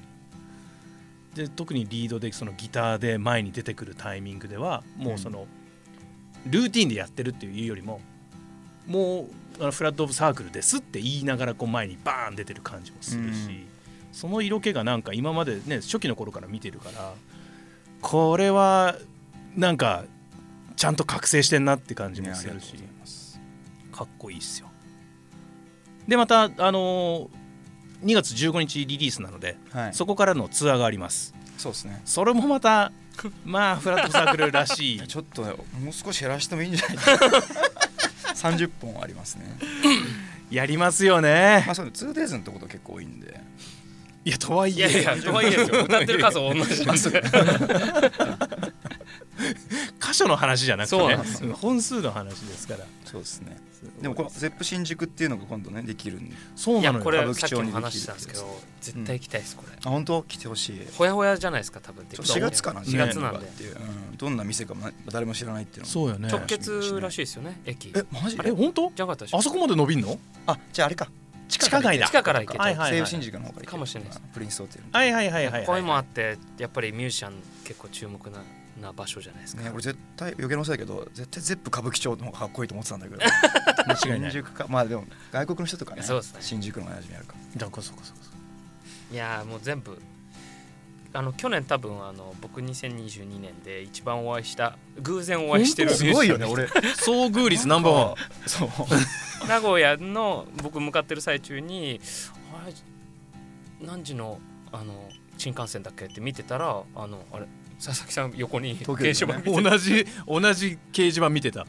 [1.36, 5.48] で特にリードでそのギターで前に出てくるタイミングではもうその、
[6.46, 8.02] ルーティンでやってるっていうよりも
[8.88, 9.28] も
[9.60, 13.68] うあのフラット・オブ・サークルですって言いながらこう前にバーン出てる感じもするし、うん。
[14.12, 17.14] その色気がなんか今までね初期の頃から見てるから
[18.02, 18.98] これは
[19.56, 20.04] なんか
[20.76, 22.76] ちゃんと覚醒してんなって感じねもするし
[23.92, 24.70] かっこいいっすよ。
[26.08, 27.41] でまたあのー
[28.04, 29.94] 2月15日リリースなので、はい。
[29.94, 31.34] そこからのツアーがあります。
[31.58, 32.02] そうですね。
[32.06, 32.92] それもまた
[33.46, 35.08] まあフラットサークルらしい。
[35.08, 36.98] ちょっとねもう少し減らしてもいいんじゃない？
[37.06, 37.16] か
[38.36, 39.46] 30本ありますね。
[40.50, 41.64] やりますよね。
[41.68, 43.40] まあそう 2days のところ結構多いんで。
[44.24, 44.76] いやとはいえ。
[44.76, 45.84] いやいやとはいえですよ。
[45.84, 47.22] 歌ってる数は同じですよ
[50.12, 51.54] 箇所の話じゃなくてね。
[51.54, 52.86] 本数の話ですから。
[53.06, 53.58] そうですね。
[54.00, 56.30] でもこの ZEP 新宿っていうのが今度ねできるんで。
[56.30, 57.04] いやそうなのよ。
[57.04, 59.78] これさっき歌舞伎町にも話してたんですけど絶対行きたいですこれ。
[59.84, 60.24] あ本当？
[60.24, 60.88] 来てほしい。
[60.98, 63.46] ほやほやじゃないですか多分4月かな4月なんで。
[63.46, 65.92] っていう、うん、どんな店かも誰も知らないっていうのも。
[65.92, 66.28] そうよね。
[66.30, 67.92] 直結らしいですよね駅。
[67.96, 68.38] えマジ？
[68.44, 68.92] え本当？
[68.96, 69.38] じゃなかったでしょ？
[69.38, 70.20] あそこまで伸びんの？
[70.48, 71.08] あじゃああれか。
[71.48, 72.66] 地地下街だ地下から行けちゃう。
[72.66, 74.22] はいはい西武新宿の方から行けかもしれないです。
[74.34, 75.66] プリンスホテルはいはいはいはいはい。
[75.66, 77.34] こういうのもあってやっぱりミュージシャン
[77.66, 78.40] 結構注目な
[78.82, 83.22] な場所じゃないですか、ね、俺絶対余計なおせだけど絶対ゼップ歌舞伎町の方がかっこいいと思ってたんだけど。
[83.88, 84.32] 間違いない。
[84.32, 86.40] 新宿かまあでも外国の人とかねそうですね。
[86.42, 87.60] 新宿の馴染みあるから。
[87.60, 88.32] だからそうかそうかそう。
[88.32, 88.38] か
[89.12, 90.02] いやーもう全部
[91.14, 95.94] あの去年多分あの僕2022年で一番お会いした偶然お会いしてる。
[95.94, 96.66] すごいよね俺。
[96.66, 98.16] 遭遇率ナンバーワン。
[98.48, 98.70] そう。
[99.48, 102.00] 名古屋の僕向かってる最中に
[102.54, 102.74] あれ
[103.82, 104.40] 何時の
[104.72, 107.48] あの新幹線だっけって見てたらあのあれ
[107.84, 111.66] 佐々木さん横に掲示板見て同じ同じ掲示板見てた。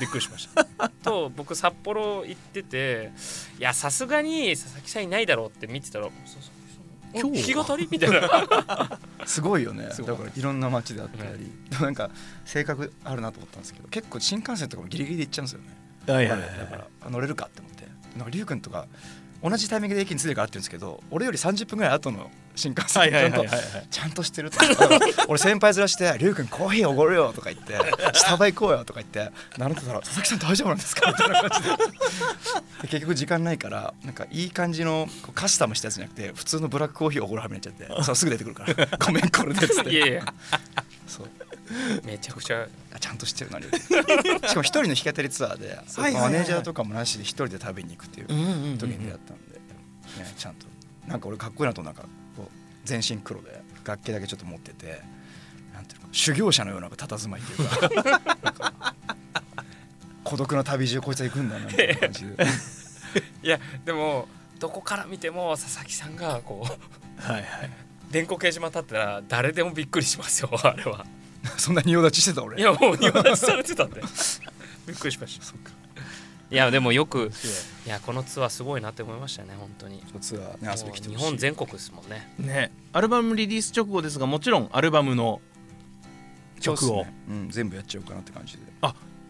[0.00, 0.88] びっくりしました。
[1.02, 3.10] と僕札幌行ってて
[3.58, 6.52] いやさすがに佐々木さんいないだろうって見てたら「そうそう。
[7.12, 7.88] 今弾き日は語り？
[7.90, 8.98] みたいな。
[9.26, 9.88] すごいよね。
[9.88, 11.38] だからいろんな街であったり、はい。
[11.68, 12.10] でもなんか
[12.44, 15.76] 性格あるなと思ったんですけど結構新幹線とかもギリギリで行っちゃうんですよね。
[16.06, 17.80] はいはいはいだからあ乗れるかって思って。
[18.16, 18.86] なんか龍君とか
[19.42, 23.44] 同じタイミングで駅に着いてるからって言うんですけど俺より30分ぐらい後の新幹線ちゃんと
[23.90, 24.58] ちゃんとしてると
[25.28, 27.74] 俺先輩ずらして「龍君コーヒーおごるよ」とか言って
[28.12, 31.76] 「スタバ行こうよ」とか言って習ってたら「佐々木さん大丈夫なんですか?」みたいな感じで
[32.82, 40.22] で結局時間ないからなんかいい感じのこうカスタムしたやつじゃなくて普通のブラックコーヒーおごるはめになっちゃってそうすぐ出てくるから「ごめんこれで」っつって。
[41.06, 41.28] そう
[42.04, 43.58] めちゃくちゃあちゃんとしてるな。
[43.58, 45.78] 龍 君しかも一人の弾き語りツアーで
[46.18, 48.26] マネージャーとかもなしで一人で食べに行くっていう
[48.78, 49.54] 時に出会ったんで、
[50.18, 50.66] ね、ちゃんと。
[51.06, 52.02] なんか俺かっこいいなとなんか
[52.36, 52.48] こう
[52.84, 55.02] 全身黒で楽器だけちょっと持ってて
[55.74, 58.94] なんていうの修行者のような佇まいっていうか。
[60.22, 62.46] 孤独な旅路をこいつは行くんだなみたいな感じで。
[63.42, 64.28] いやでも
[64.60, 67.70] どこから見ても佐々木さんがこうはいはい。
[68.10, 71.06] 電光掲示板立ったら誰でもびっくりしますよあれは
[71.56, 72.58] そんな仁王立ちしてた俺。
[72.58, 74.02] いやもう仁王立ちされてたんで。
[74.86, 75.54] びっくりしました。
[76.52, 77.30] いやでもよく
[77.86, 80.02] いやこのツアーすごいなって思いましたね本当に。
[80.20, 81.24] ツアーね遊び来て日ほしい。
[81.26, 82.34] 本全国ですもんね。
[82.38, 85.40] ねアルバムリリース直後ですがもちろんアルバムの
[86.60, 87.14] 曲を、ね。
[87.28, 88.60] うん、全部やっちゃおうかなって感じで。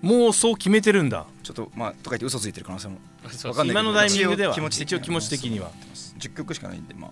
[0.03, 1.27] もうそう決めてるんだ。
[1.42, 2.99] ちょっとまあとか言って嘘ついてる可能性も。
[3.31, 3.88] そうわかんないけど。
[3.88, 5.70] 今のタイミングでは一応気持ち的に一応気持ち的には。
[6.18, 7.11] 10曲しかないんでまあ。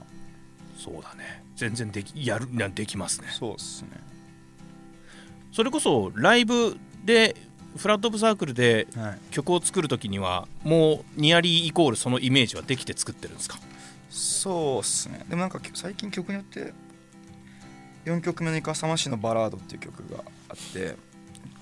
[0.78, 1.44] そうだね。
[1.56, 3.28] 全然できやるなできますね。
[3.30, 3.90] そうっすね
[5.52, 7.36] それこそライブで
[7.76, 9.18] フラットオブサークルではい。
[9.30, 13.58] 曲を作る時にはもうニアリーイコールそのイメージはできて作ってるんですか？
[14.10, 15.24] そうっすね。
[15.28, 16.72] でもなんか最近曲によって
[18.04, 20.96] 4曲目の「イカサマシのバラード」っていう曲があって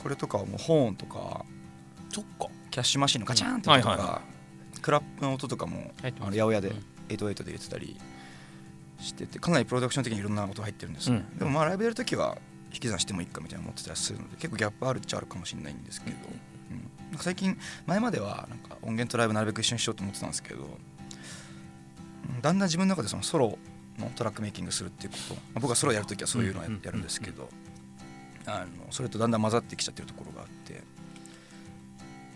[0.02, 1.44] これとかはもうホーンとか
[2.12, 2.48] そっか。
[2.70, 4.22] キャッシュマシンのガチャンって音とか、はいはいは
[4.82, 6.84] クラップの音とかも八百屋でうん。
[7.08, 7.96] 808で入れてたり
[9.00, 11.38] しててかなりプロダクション的にいろんな音入ってるんですね、うん。
[11.38, 12.36] でもまあライブやるときは
[12.76, 16.16] 引き算してもいいかみたいな思ってたりするので結構ギャップあるっちゃあるかもしれないんですけど、
[17.12, 17.18] うん。
[17.18, 23.58] 最近前まではなんか音源とライブなるべく一緒にしようと思ってたんですけどうんだんだん自分の中でそのソロ
[23.98, 27.48] のトラックメイキングするっていうこと、まあ僕はソロやるときはそういうのをやるんですけど
[28.46, 30.82] あのそれとだんだん混ざってきちゃってるところがあって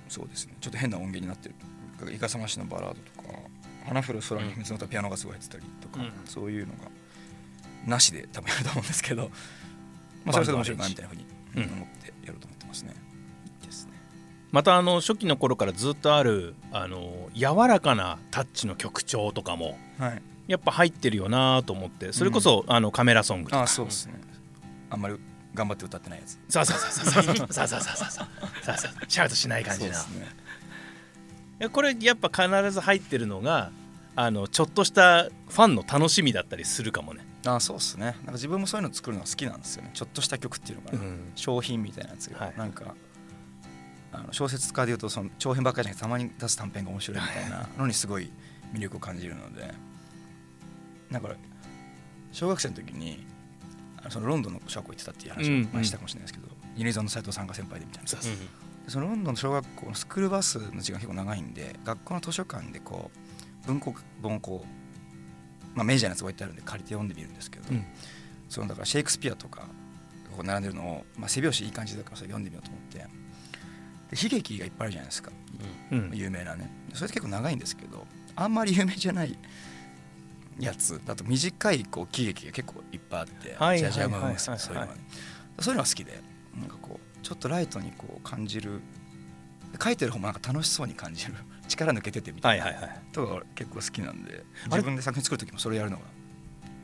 [0.09, 0.55] そうですね。
[0.61, 3.39] ちょっと変な音源になってるイカサマシのバラードとか
[3.87, 6.13] 花降る空に秘密の歌ピアノがすごい入ってたりとか、うん。
[6.25, 6.91] そういうのが
[7.87, 9.31] なしで多分やると思うんですけど、
[10.25, 12.95] まあ、それは面白いかなみたいなふうにうん思ってやろうと思ってますね。
[13.65, 13.93] ですね。
[14.53, 23.63] またあの初期の頃からずっとあるあの柔らかなタッチの曲調とかもはい、やっぱ入ってるよなと思ってそれこそ、あのカメラソングとか。
[23.63, 24.15] あそうですね。
[24.91, 25.17] あんまり
[25.55, 26.39] 頑張って歌ってないやつ。
[26.49, 28.29] さあさあさあさあさあさあさあさあさあさ
[28.63, 29.95] あさあさあシャウトしない感じな。
[29.95, 30.21] そうです
[31.61, 31.69] ね。
[31.69, 33.71] これやっぱ必ず入ってるのが
[34.17, 38.07] あのちょっとしたファンの楽しみだったりするかもね、あそうですね。
[38.07, 39.91] なんか自分もそういうの作るのが好きなんですよね。
[39.95, 41.33] ちょっとした曲っていうのが、うん。
[41.35, 42.55] 商品みたいなやつが、はい。
[42.57, 42.95] なんか
[44.13, 48.33] あの小説家でいうとその長編ばっかりじゃなくてたまに出す短編が面白いみたいなのにすごい
[48.75, 49.73] 魅力を感じるので。
[51.11, 51.31] なんか
[52.33, 53.27] 小学生の時に
[54.01, 58.47] あのそのロンドンの小学校行ってたっていう話うんを前にしたかもしれないですけど、ユニゾンの斉藤さんが先輩でみたいなそううんで
[58.91, 64.69] そのロンドンの小学校のスクールバスの時間結構長いんで学校の図書館でこう文庫本をこう、
[65.75, 67.85] まあ、メジャーなやつ置いてあるんで借りて読んでみるんですけど、うん。
[68.49, 69.69] そのだからシェイクスピアとか
[70.35, 73.05] こう並んでるのを、まあ、背拍子いい感じだからそれ読んでみようと思ってで
[74.23, 75.31] 悲劇がいっぱいあるじゃないですか。
[75.93, 76.11] うん。
[76.15, 76.71] 有名なね。
[76.95, 78.07] それって結構長いんですけど
[78.37, 79.37] あんまり有名じゃない
[80.59, 81.01] やつ。
[81.05, 84.33] だと短いこう喜劇が結構いっぱいあってはいジャジャマはいはい。
[84.33, 85.01] ウンスそういうのがね。
[85.61, 86.21] そういうのが好きで
[86.59, 88.81] なんかこうちょっとライトにこう感じる。
[89.81, 91.35] 書いてる方もなんか楽しそうに感じる
[91.71, 93.01] 力抜けててみたいなはいはいはい。
[93.13, 96.03] とか結構好きなんで自分で作品作る時もそれやるのが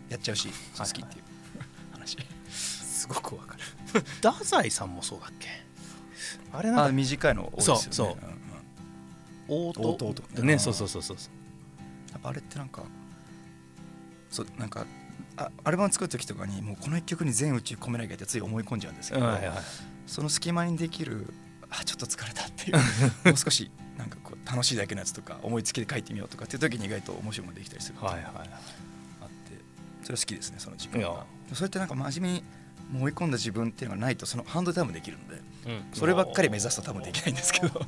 [0.08, 1.22] やっちゃうし好きっていう
[1.92, 2.16] 話。
[2.50, 3.56] すごくわか
[3.94, 4.00] る。
[4.00, 5.48] 太宰さんもそうだっけ？
[6.52, 7.80] あれなん短いの多いですよね。
[7.82, 8.16] そうそう。
[10.58, 11.16] そうそうそうそう
[12.12, 12.82] やっぱあれってなんか
[14.30, 14.86] そうなんか
[15.36, 19.56] あアルバム作る時とかにもうこの一曲に全宇宙込めなきゃってつい思い込んじゃうんですけど、はいはい。
[20.06, 21.32] その隙間にできる
[21.70, 22.76] あちょっと疲れたっていう
[23.28, 23.70] もう少し
[24.50, 28.46] 楽しいだけのやつとか思いつきで書いてみようとかっていう時に意外と面白いものができたりするはいはいあって
[30.02, 31.08] それは好きですねその自分いや。
[31.08, 32.44] がそれってなんか真面目に
[32.92, 35.84] もう追い込んだ自分っていうのがないとそのハンドルタイムできるのでうん。
[35.92, 37.80] そればっかり目指すと多分できないんですけど。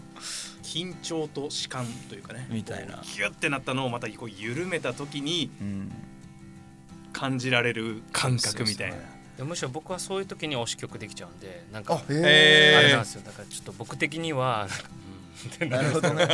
[0.64, 2.46] 緊張と弛緩というかね。
[2.50, 3.02] みたいな。
[3.04, 5.92] ギュッてなったのをまたこう緩めた時にうん。
[7.12, 8.96] 感じられる感覚みたいな。
[8.96, 13.22] そうそうでむしろ僕はそういう時に推し曲できちゃうんでなんかあれなんですよ。
[13.24, 14.66] だからちょっと僕的には
[15.68, 16.28] なるほどね。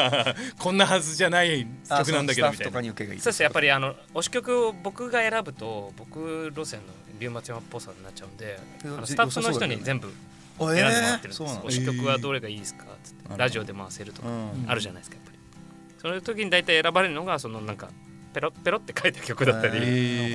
[0.59, 2.57] こんなはずじゃない曲なんだけどみたいな。
[2.57, 6.87] あそのスタッフとかに受けがいいそうですやっぱりあの推し曲を僕が選ぶと僕路線の
[7.19, 10.13] 龍松山っぽさになっちゃうんであのスタッフの人に全部
[10.59, 14.65] 部選んでもらってるんです、推し曲はどれがいいですかっつってラジオで回せるとかうん。
[14.69, 15.39] あるじゃないですかやっぱり。
[16.01, 17.89] その時に大体選ばれるのがそのなんか
[18.33, 20.33] ペロッペロって書いた曲だったり、い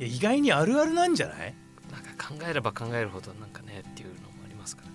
[0.00, 1.54] や意外にあるあるなんじゃない？
[1.92, 4.94] なんか考えれば考えるほどなんかねっていうのもありますからね。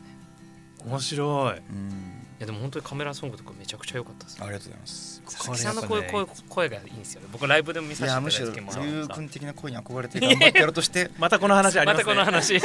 [0.85, 1.57] 面白い。
[1.57, 2.13] うん。
[2.16, 4.37] いやでも本当にカメラソングとかめちゃくちゃ良かったです。
[4.41, 5.21] ありがとうございます。
[5.25, 7.21] 佐々木さんの声声声がいいんですよ。
[7.21, 12.15] ね僕ライブでも見いさせてやむしろいただいた時もそう龍君的な声に憧れて頑張ってやろうとして またこの話ありまますたね。
[12.15, 12.59] この話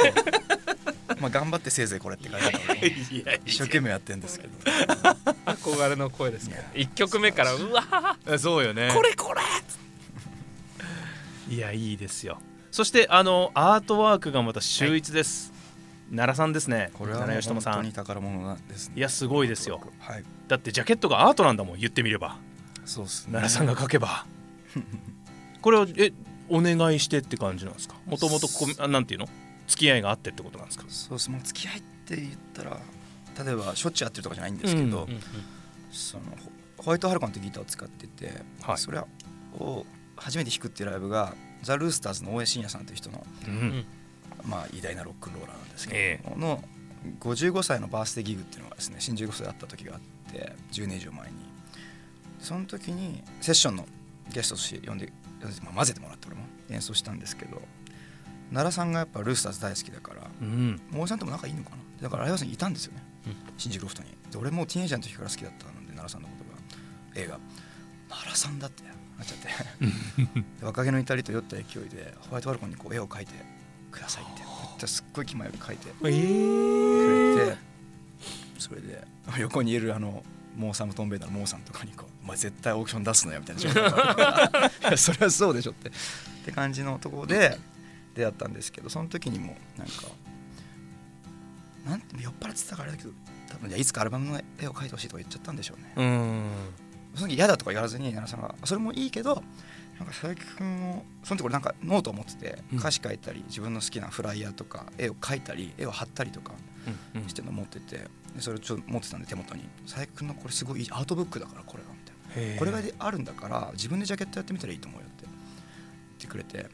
[1.19, 3.33] まあ頑張ってせいぜいこれって書 いてあったのでいや。
[3.45, 4.53] 一生懸命やってるんですけど。
[5.45, 6.63] 憧れの声ですから。
[6.73, 8.37] 1曲目からうわー。
[8.37, 8.91] そうよね。
[8.93, 9.41] これこれ
[11.49, 12.39] いやいいですよ。
[12.71, 15.52] そしてあのアートワークがまた秀逸です、
[16.09, 16.91] 奈良さんですね。
[16.93, 17.19] これは
[17.61, 17.83] さん。
[17.83, 18.95] に宝物なんですね。
[18.97, 19.81] いやすごいですよ。
[19.99, 20.23] はい。
[20.47, 22.37] だってジャケットがアートなんだもん言ってみれば。
[22.85, 23.33] そうっすね。
[23.33, 24.25] 奈良さんが書けば。
[25.61, 26.11] これをえ
[26.49, 27.95] お願いしてって感じなんですか？
[28.05, 28.47] もともと
[28.87, 29.29] なんていうの？
[29.67, 30.85] 付き合いがあってってことなんですか？
[30.89, 31.31] そうです。
[31.31, 32.77] もう付き合いって言ったら
[33.45, 35.21] 例えばしょっちゅう会ってるとかじゃないんですけど、うんうんうん
[35.91, 36.23] その
[36.77, 38.77] ホホワイトハルコンってギターを使ってて、はい。
[38.77, 39.85] それを
[40.17, 43.85] 初めて弾くっていうライブがザ・ルースターズの大江信也さんという人の、うん
[44.45, 46.63] まあ、偉大なロックンローラーなんですけえど、の
[47.19, 51.35] 55歳のバースデーギグっていうのがですね新宿であった時があって10年以上前に。
[52.39, 53.85] その時にセッションの
[54.33, 57.61] ゲストとして呼んで呼んでまあ混ぜてもらって俺も演奏したんですけど
[58.51, 60.81] 奈良さんがやっぱルースターズ大好きだからうん。
[60.93, 61.77] 大江さんとも仲いいのかな？
[62.01, 63.35] だから相葉さんいたんですよね、うん。
[63.57, 67.21] 新宿ロフトにで俺もうティーンエイジャーの時から好きだったので奈良さんのことが。
[67.21, 67.39] 映画。
[68.09, 70.41] 奈良さんだってなっちゃって。
[70.59, 73.33] で若気の至りと酔った勢いでホワイトバルコンにこう絵を描いて
[73.93, 74.41] くださいって。
[74.41, 74.47] めっ
[74.79, 75.87] ちゃすっごい気前よく描いて。
[75.89, 77.37] えー。
[77.37, 77.57] くれて
[78.59, 79.03] それで
[79.39, 80.23] 横にいるあの
[80.55, 83.61] モーサム・トーンベンダーのモーさんとかにこう「お前絶対オークション出すのよ」みたいな。
[84.97, 85.89] それはそうでしょって。
[85.89, 85.91] っ
[86.45, 87.57] て感じのところで
[88.15, 89.93] 出会ったんですけどその時にもなんか
[91.85, 93.11] なんて酔っ払ってたからだけど
[93.49, 95.93] 多分いつかアルバムの絵を描いてほしいとか言っちゃったんでしょうね。
[95.95, 96.51] うん。
[97.15, 99.43] その時嫌だとか言わずに奈良さんがそれもいいけど
[100.03, 102.79] なんか佐々木君をその時俺なんかノートを持っててうん。
[102.79, 106.53] 歌詞書いたり自分の好きなフライヤーとか絵を描いたり絵を貼ったりとか
[107.15, 108.07] うんしてるの持っててで
[108.39, 109.63] それをちょっと持ってたんで手元に。
[109.85, 111.99] 佐々木君のこれすごいアートブックだからこれはみ
[112.33, 112.59] たいな。
[112.59, 116.69] これがであるんだから自分でジャケットやってみたらいいと思うよって言ってくれて。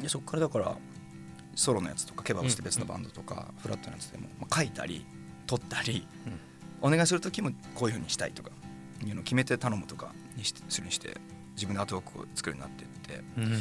[0.00, 0.76] でそこからだから
[1.54, 5.04] ソロのやつとかケバブして別のバンドとか、フラットのやつでも、まあ、書いたり
[5.46, 6.06] 撮ったり、
[6.80, 8.50] お願いする時もこういうふうにしたいとか
[9.04, 11.16] いうのを決めて頼むとかにしてするにして
[11.60, 13.24] 自分でアートワークを作るようになっていって。
[13.38, 13.54] うん。
[13.54, 13.56] っ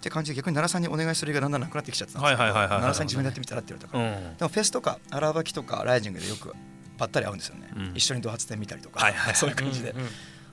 [0.00, 2.42] て感じで逆に奈良さんにお願いするがだんだんなくなってきちゃってたんですけど。
[2.42, 2.80] はいはいはいはいはい。
[2.80, 4.36] 奈良さんに自分でやってみたらって言われたから、うん。
[4.36, 6.54] でもフェスとか荒ばきとかライジングでよく
[6.96, 7.92] ばったり会うんですよね、うん。
[7.94, 9.34] 一緒にド発展見たりとか、はいはい。
[9.36, 10.08] そういう感じで,、うんうん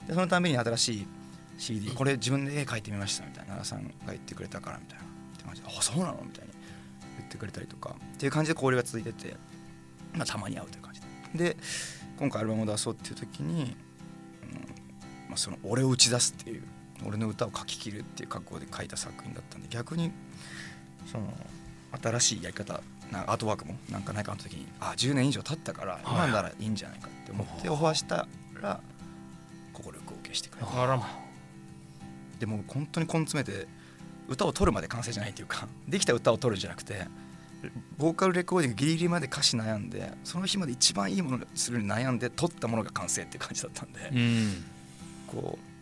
[0.08, 1.06] でそのために新しい
[1.58, 5.06] CD これ自分で絵描いてみましたみたいな奈良さんが言ってくれたからみたいなっ
[5.36, 6.52] て感じであそうなのみたいに
[7.18, 7.94] 言ってくれたりとか。
[8.14, 9.36] っていう感じで交流が続いてて、
[10.14, 11.00] まあ、たまに会うという感じ。
[11.34, 11.56] でで
[12.18, 13.76] 今回アルバムを出そうっていう時に、
[14.42, 14.58] うん
[15.28, 16.62] まあ、その俺を打ち出すっていう
[17.06, 20.10] 俺の歌を書き切るっていう覚悟で書いた作品だったんで逆に
[21.10, 21.32] その
[22.02, 22.80] 新しいやり方
[23.10, 28.26] なアートワークもなんかないかの時にあ10年以上経ったから今ならいいんじゃないかって思ってオファーした
[28.60, 28.80] ら
[29.72, 31.08] 快く OK してくれてあらま。
[32.38, 33.66] でも本当に根詰めて
[34.28, 37.06] 歌を取るまで完成じゃないっていうかできた歌を取るんじゃなくて
[37.96, 44.64] ボーカルレコーディングギリギリまで歌詞悩んでその日まで一番いいものにするに悩んで取ったものが完成っていう感じだったんで、うん。
[45.26, 45.77] こう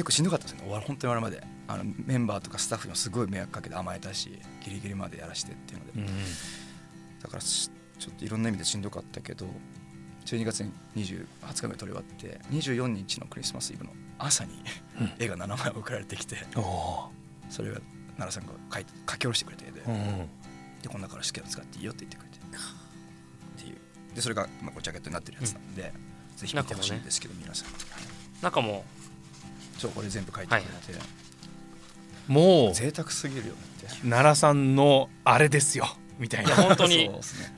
[0.00, 0.60] 結構しんどかったですね。
[0.62, 1.46] 終わる本当に終わるまで。
[1.68, 4.30] あのメンバーとかスタッフにもすごい迷惑かけて甘えたし
[4.64, 6.06] ギリギリまでやらしてっていうので、うん
[7.22, 9.46] だからしちょっといろんな意味でしんどかったけど
[10.24, 14.52] 12月に20 20日目撮り終わって24日のクリスマスイブの朝に
[15.00, 15.12] うん。
[15.18, 16.36] 絵が7枚送られてきて
[17.50, 17.80] それが
[18.16, 20.28] 奈良さんが書いて書き下ろしてくれてで,、ーうん。
[20.82, 22.38] でこの中から好きなの使っていいよって言ってくれて。
[22.38, 23.76] っていう。
[24.14, 25.92] でそれが、まあ、ジャケットになってるやつなんで、
[26.36, 28.84] ぜひ見てほしいんですけど、皆さん、はい中も
[29.80, 31.00] そうこれ全部書いてくれて、
[32.28, 33.86] もう贅沢すぎるよねって。
[34.02, 35.86] 奈良さんのあれですよ
[36.18, 36.54] みたいな。
[36.54, 37.06] 本当に。
[37.08, 37.54] そうですね、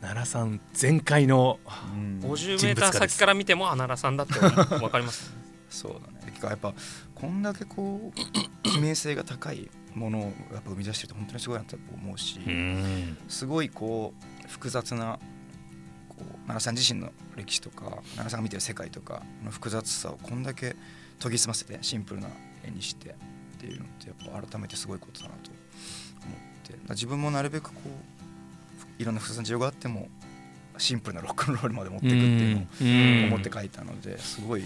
[0.00, 2.20] 奈良さん全開のうん。
[2.20, 5.34] 50メーター先から見てもあ奈良さんだって分かります。
[5.68, 6.30] そうだね。
[6.30, 6.72] 結構やっぱ
[7.16, 13.18] こんだけこう記 名性が高いものをやっぱ生み出してると本当にすごいなと思うし、うん。
[13.28, 14.14] すごいこ
[14.46, 15.18] う複雑な
[16.08, 20.76] こう奈良さん自身の歴史とか奈良さんが見てる世界とかの複雑さをこんだけ
[21.20, 22.28] 研ぎ澄ませてシンプルな
[22.64, 23.14] 絵にしてっ
[23.58, 25.54] ていうのってやっぱ改めてすごいことだなと思っ
[26.62, 26.78] て。
[26.90, 30.08] 自分もなるべくこういろんな複雑な事情があっても
[30.76, 33.32] シンプルなロックンロールまで持っていくっていうのをうん。
[33.32, 34.64] 思って書いたのですごい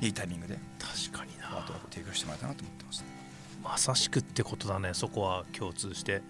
[0.00, 1.58] いいタイミングで確かにな。
[1.58, 3.04] アートワークを提供してもらえたなと思ってます
[3.62, 4.90] まさしくってことだね。
[4.92, 6.22] そこは共通して。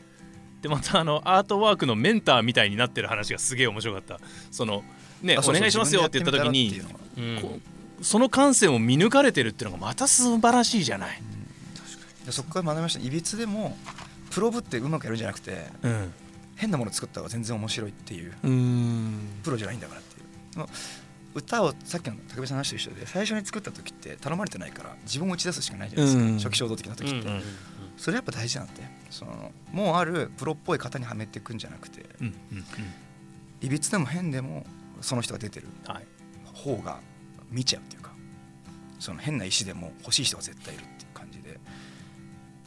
[0.63, 4.19] でまたあのアートワークのメンターみたいになってる話がすげえ面白かった。
[4.51, 4.83] その
[5.23, 6.81] ねお願いしますよって言った時に
[7.19, 7.61] う
[8.05, 11.23] その感性を見抜かれてるっていうのがまた素晴らしいじゃない。
[12.27, 13.01] でそこから学びました。
[13.01, 13.77] いびつでも
[14.31, 16.13] プロブってうまくやるんじゃなくてうん。
[16.57, 19.19] 変なもの作った方が全然面白いっていううん。
[19.43, 20.67] プロじゃないんだからっていう。
[21.35, 26.37] 歌をさっきの武部さんの話と一緒で最初に作った時って頼まれてないから自分を打ち出すしかないじゃないですか、うん。
[26.37, 27.43] 初期衝動的な時って、うんうん
[27.97, 32.65] それやっぱ大事なんでそのもうあるプロっぽい型にはめていくんじゃなくてうんうんうん。
[33.61, 34.67] いびつでも変でも
[35.01, 36.05] その人が出てるはい。
[36.53, 36.99] 方が
[37.55, 38.13] 見ちゃうっていうか
[38.99, 41.59] その変な石でも欲しい人が絶対いるっていう感じで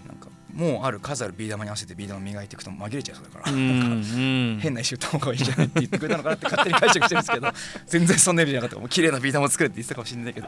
[0.07, 7.47] なんかもうある数あるビー玉に合わせてビー玉磨いていくと紛れちゃいそうだから、変な石打った方がいいんじゃないって言ってくれたのかなって勝手に解釈してるんですけど
[7.85, 10.47] 全然そんな意味じゃなかったもう綺麗なビー玉を作れって言ってたかもしれないけど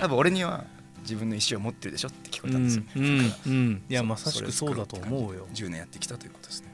[0.00, 0.64] 多分俺には
[1.02, 2.82] 自分の石を持ってるでしょって聞こえたんですよ。
[2.82, 3.82] ね、うんうん。
[3.88, 5.46] いやまさしくそうだと思うよ。
[5.52, 6.68] 10年やってきたということですね。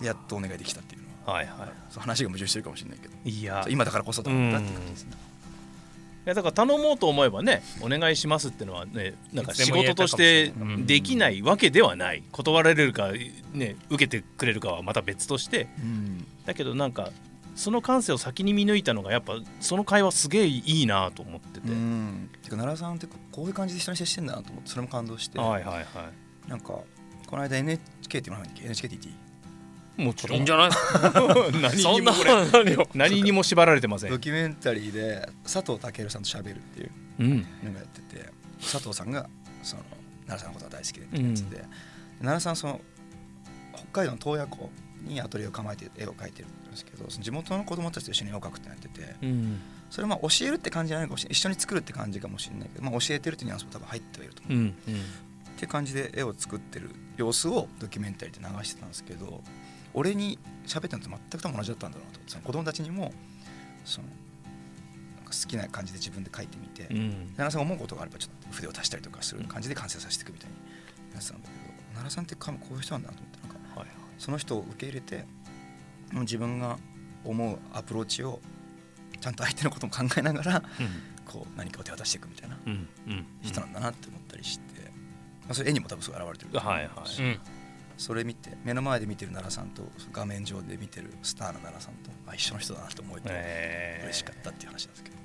[0.00, 1.34] でやっとお願いできたっていうのは。
[1.34, 3.14] はいはそう話が矛盾してるかもしれないけど。
[3.24, 5.12] いいや今だからこそだったっていう感じですね。
[5.12, 5.16] い
[6.24, 10.52] やだから頼もうと思えばねお願いしますってのはねなんか仕事として
[10.86, 12.22] できないわけではない。
[12.30, 13.10] 断られるか
[13.52, 15.68] ね受けてくれるかはまた別として。
[15.78, 16.26] うん。
[16.46, 17.10] だけどなんか
[17.54, 22.30] その感性を先に見抜いたのがやっぱその会話すげえいいなと思ってて、うん。
[22.42, 26.10] てか奈良さんってこういう感じで人に接してんだなと思ってそれも感動して、はいはいは
[26.48, 26.66] なんか
[27.26, 29.16] この間 NHK っていうのが NHK って言っていいい？
[29.96, 30.36] もちろん。
[30.38, 30.70] いいんじゃない？
[31.60, 34.10] 何そんなにもこれ何にも縛られてません。
[34.10, 36.90] ドキュメンタリーで佐藤健さんと喋るっていう
[37.20, 37.38] うん。
[37.64, 38.30] のがやってて
[38.60, 39.28] 佐藤さんが
[39.62, 39.82] その
[40.26, 41.64] 奈良さんのことが大好きでってやつで、
[42.20, 42.80] 奈良さんその
[43.74, 44.70] 北海道の洞爺湖
[45.02, 49.60] にアトリエを構えて絵を描いてるんですけどその地元の子供たちと一緒に絵を描くってなっててうん。
[49.90, 54.64] それまあ教えるって感じじゃないかもしれない一緒に作るって感じかもしれないけど、まあ、教えてるってニュアンスも多分入ってはいると思う、うん。
[54.64, 54.72] うん。
[54.72, 54.74] っ
[55.58, 59.42] て感じで絵を作ってる様子をドキュメンタリーで流してたんですけど
[59.94, 62.20] 俺に喋ったのと全く多分同じだったんだろうなと。
[62.26, 63.12] その子供たちにも
[63.84, 64.08] その
[65.26, 67.10] 好きな感じで自分で描いてみて、うん。
[67.36, 70.56] 奈良さんが思うことがあればちょっと筆を足したりとかする感じで完成させていくみたいに
[71.14, 71.62] やってたんだけど
[71.94, 73.96] 奈良さんってこういう人なんだなと思ってなんかはいはい。
[74.18, 75.24] その人を受け入れて
[76.12, 76.78] もう自分が
[77.24, 78.40] 思うアプローチを
[79.20, 80.62] ちゃんと相手のことも考えながら
[81.24, 82.72] こう何かを手渡していくみたいなうん。
[82.72, 83.12] うん。
[83.12, 84.82] うん人なんだなって思ったりして、
[85.42, 87.08] まあ、それ絵にも多分そう現れてると思うはいはい。
[87.08, 87.40] しうん
[87.96, 89.82] それ見て目の前で見てる奈良さんと
[90.12, 94.04] 画面上で見てるスターの奈良さんとあ一緒の人だなと思えてえー。
[94.06, 95.16] 嬉しかったっていう話なんですけど。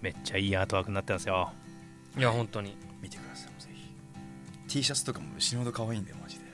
[0.00, 1.52] めっちゃいいアートワークになってますよ。
[2.18, 2.76] いや本当に。
[3.00, 3.92] 見てくださいぜひ。
[4.68, 6.44] T シャツとかも死ぬほど可愛いんでマジで。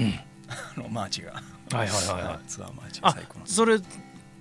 [0.00, 0.14] うん。
[0.48, 1.32] あのマーチが。
[1.32, 2.38] はいはいはいはい。
[2.48, 3.78] ツアーマーチがあ最高なんですそれ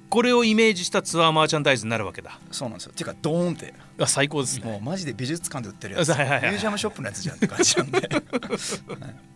[0.10, 2.40] これをイメージしたツアーマーチャンダイズになるわけだ。
[2.52, 2.94] そうなんですよ。
[2.94, 3.76] ていうかドーンって。
[4.00, 4.66] あ最高ですね。
[4.66, 6.10] もうマジで美術館で売ってるやつ。
[6.10, 6.52] ミはいはいはい。
[6.52, 8.00] ュージアムショップのやつじゃんって感じなんで。
[8.00, 8.02] い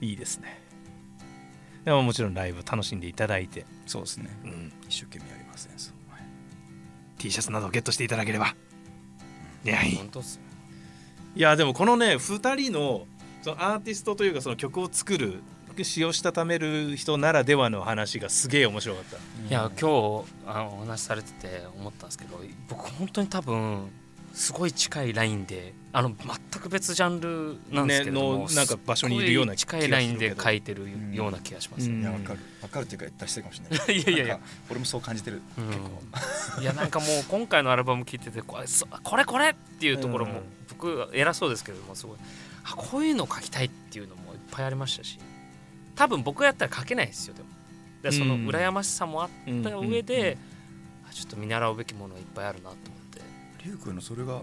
[0.00, 0.60] いですね。
[1.84, 4.30] でももちろんライブ楽しんでいただいて、そうですね。
[4.44, 6.12] うん、一生懸命やりますねそう。
[6.12, 6.22] はい。
[7.18, 8.54] T シャツなどをゲットしていただければ。
[9.64, 9.96] いやいい。
[9.96, 10.42] 本当っすよ。
[11.36, 13.06] いやでもこのね2人の
[13.42, 15.42] そのアーティストというかその曲を作る
[15.84, 19.16] 詩をしたためる人ならではの話がすげえ面白かった。
[19.16, 19.20] い
[19.50, 23.90] や今日あのお話しされてて思ったんですけど僕本当に多分
[24.32, 32.02] すごい近いラインであの全く別ジャンルなんですけれども、ねのなんか場所にいるような近いラインで書いてるんような気がします、うん。
[32.02, 32.40] いやわかる。
[32.60, 33.96] わかるっていうか出してるかもしれない。
[33.96, 34.40] いやいやいや。
[34.68, 35.40] 俺もそう感じてる。
[35.56, 35.66] うん。
[35.68, 36.60] 結構。
[36.60, 40.42] いやなんかもう今回のアルバム聴いててこれそこれこれっていうところも、うん。
[40.68, 42.18] 僕偉そうですけれどもすごい。
[42.64, 45.18] あこういうのを書きたいっていうのもいっぱいありましたし。
[45.94, 47.48] 多分僕がやったら書けないですよでも。
[48.02, 48.46] でそのうん。
[48.46, 49.30] 羨ましさもあっ
[49.62, 50.38] た上で、うんうん
[51.08, 53.20] あちょっと見習うべきものがいっぱいあるなと思って。
[53.64, 54.42] リュウ君のそれが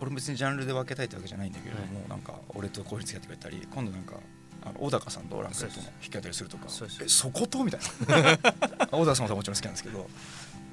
[0.00, 4.14] 俺も別にジャンルで分けたいってわけじゃないんだけれども、なんか俺とこういう付き合ってくれたり今度なんか
[4.62, 6.68] あの小高さんとオランクレットの弾き語りするとか。
[6.68, 7.64] そえそこと？
[7.64, 8.38] みたいな。
[8.90, 10.08] 小高さんももちろん好きなんですけど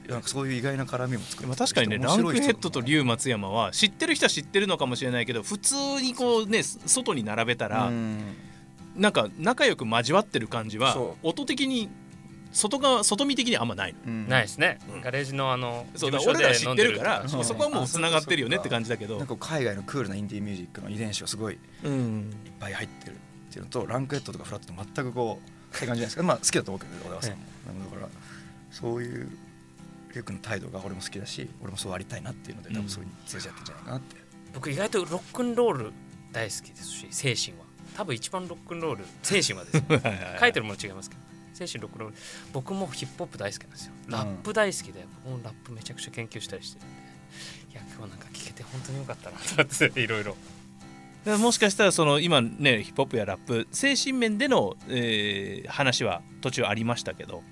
[0.09, 7.91] なんかそういう意外な絡みも作ってまあ確かにねランクヘッドと竜松山は知ってる人は知ってるのかもしれないけど普通にこうね外に並べたら、
[8.95, 11.89] なんか仲良く交わってる感じはそ音的に
[12.51, 14.13] 外側外見的にあんまないの。
[14.27, 15.01] ないですね、うん。
[15.01, 17.29] ガレージのあのそうだ俺ら知ってるからうん。
[17.29, 19.17] そこはもうつながってるよねって感じだけど。
[19.17, 22.33] なんか海外のクールなインディーミュージックの遺伝子がすごいいっうん。
[22.59, 26.15] ぱい入ってるっていうのとランクヘッドとかフラットと全くこうって感じじゃないです。
[26.17, 27.37] かまあ好きだと思うけど小高さんも、
[27.91, 28.09] だから
[28.71, 29.29] そういう
[30.13, 34.15] リュウ君の態度が俺も好きだし俺もそうありたいなっていうので多分そういう通じ合ってんじゃないかなって、
[34.53, 35.91] 僕意外とロックンロール
[36.31, 37.65] 大好きですし精神は。
[37.95, 39.83] 多分一番ロックンロール精神はですよ
[40.39, 41.21] 書いてるもの違いますけど
[41.58, 42.16] 精神ロックンロール
[42.53, 43.93] 僕もヒップホップ大好きなんですよ。
[44.08, 46.97] ラップ大好きで、僕もラップめちゃくちゃ研究したりしてるんで
[47.74, 50.36] いや今日なんか聞けて本当によかったなと思って いろいろ。
[51.38, 57.43] もしかしたらその今ねヒップホップやラップ精神面での、えー話は途中ありましたけど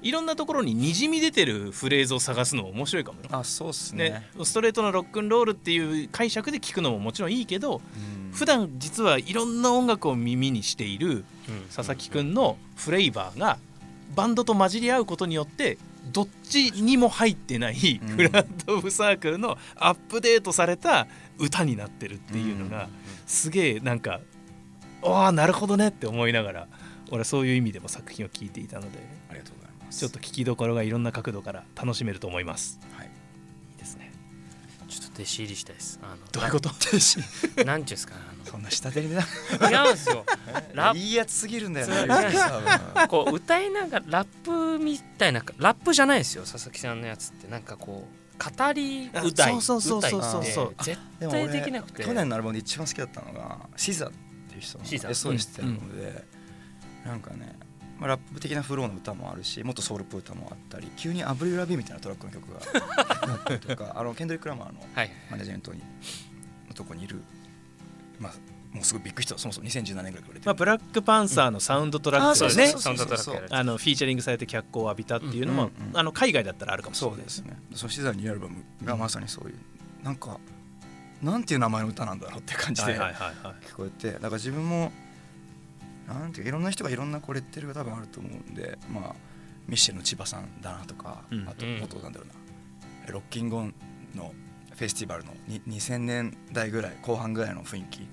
[0.00, 3.28] いろんなところににじみ出てるフレーズを探すのも面白いかもよ。
[3.32, 4.10] あそうっすね。
[4.10, 8.32] ね、ストレートのロックンロールっていう解釈で聞くのももちろんいいけどうん。
[8.32, 11.24] 普段実はいろんな音楽を耳にしている
[11.74, 13.58] 佐々木くんのフレーバーが
[14.14, 15.78] バンドと混じり合うことによって
[16.12, 18.08] どっちにも入ってないうん。
[18.16, 22.88] フラットオブサークルのアップデートされた歌になってるっていうのが
[23.26, 24.20] すげえなんか
[25.02, 26.68] ああなるほどねって思いながら
[27.10, 29.18] 俺はそういう意味でも作品を聴いていたので。
[29.30, 32.78] ありがとうございますちょっと聞きどころがいろんな角度から楽しめると思います。
[32.96, 33.06] はい。
[33.06, 33.10] い
[33.74, 34.12] いですね。
[34.88, 36.00] ちょっと弟子入りしたいです。
[36.02, 36.68] あのどういうこと？
[36.68, 39.22] ななんていうんですかねそんな下手にな。
[39.60, 40.24] あの違うんですよ。
[40.72, 41.94] ラいいやつすぎるんだよね
[43.08, 47.48] こう歌いながらラップみたいなラップじゃないですよ佐々木さんのやつって。
[47.48, 50.16] なんかこう語りあ歌いそうそう絶
[51.18, 52.04] 対俺できなくて。
[52.04, 54.10] 去年のアルバムで一番好きだったのが SZA っ
[54.48, 55.08] ていう人の SZA。
[55.08, 56.24] SOS ってアルバムで、
[57.04, 57.58] なんかね、
[57.98, 62.60] まあ、ラップ的なフローの歌もあるしもっとソウルっぽい歌もあったり急に「アヴリル・ラヴィー」みたいなトラックの曲が
[63.32, 65.10] あったりとかあのケンドリック・ラマーのはい。
[65.30, 65.82] マネジメントに
[66.68, 67.22] のとこにいる、
[68.20, 68.32] まあ、
[68.72, 70.42] もうすごいビッグヒットそもそも2017年ぐらいから売れてる。
[70.46, 72.66] まあ、ブラックパンサーのサウンドトラックですね。
[72.68, 75.98] サウンドトラックやるあのフィーチャリングされて脚光を浴びたっていうのも、うんうんうん。
[75.98, 77.58] あの海外だったらあるかもしれないそうですね。
[77.74, 79.56] その SZA のニューアルバムがまさにそういう
[80.04, 80.38] なんか
[81.22, 83.66] なんていう名前の歌なんだろうって感じではいはいはいはい。
[83.66, 84.92] 聞こえてだから自分も
[86.14, 89.14] なんていうかいろんな人がいろんなこうレッテルが多分あると思うんでまあ
[89.68, 91.48] ミッシェルの千葉さんだなとか、うん。
[91.48, 91.78] あとうん。
[91.80, 92.28] 元なんだろう
[93.06, 93.74] な、ロッキンゴン
[94.14, 94.32] の
[94.74, 98.08] フェスティバルのに2000年代ぐらい後半ぐらいの雰囲気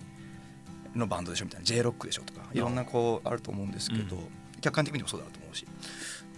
[0.95, 4.27] のバンドでしょみたいな J ロックでしょとかいろんなこうあると思うんですけど、うん。
[4.61, 5.65] 客観的にもそうだと思うし。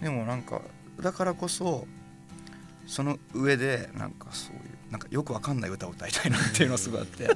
[0.00, 0.62] でもなんか
[1.00, 1.86] だからこそ
[2.86, 7.28] その上でなんかそういうなんかよくわかんない歌を歌いたいなっていうのがすごいあって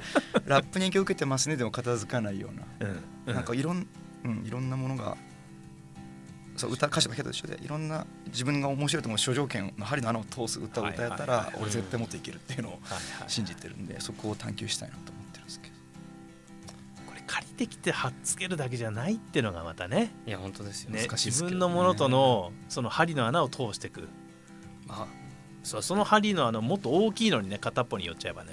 [0.45, 2.89] ラップに影響を受けてますねでも片付かないような。
[2.89, 3.03] うん。
[3.27, 3.35] うん。
[3.35, 3.87] なんかいろん,、
[4.25, 5.17] うん、いろんなものが
[6.55, 12.79] そう歌歌詞だけと一緒でいろんな自分が面白いと思う諸条件の針の穴を通す歌を歌えたらはい俺絶対もっといけるっていうのを
[13.27, 15.73] 信じてるんでそこを探求したいなと思ってるんですけど。
[17.07, 20.13] これ借りてきて貼っつけるだけじゃないっていうのがまたね。
[20.27, 20.91] いや本当ですよ。
[20.91, 24.07] ね難しいです自分のものとのその針の穴を通していく
[24.87, 25.07] あ。
[25.63, 28.51] そうその針の穴もっと大きいのにね片っぽに寄っちゃえばね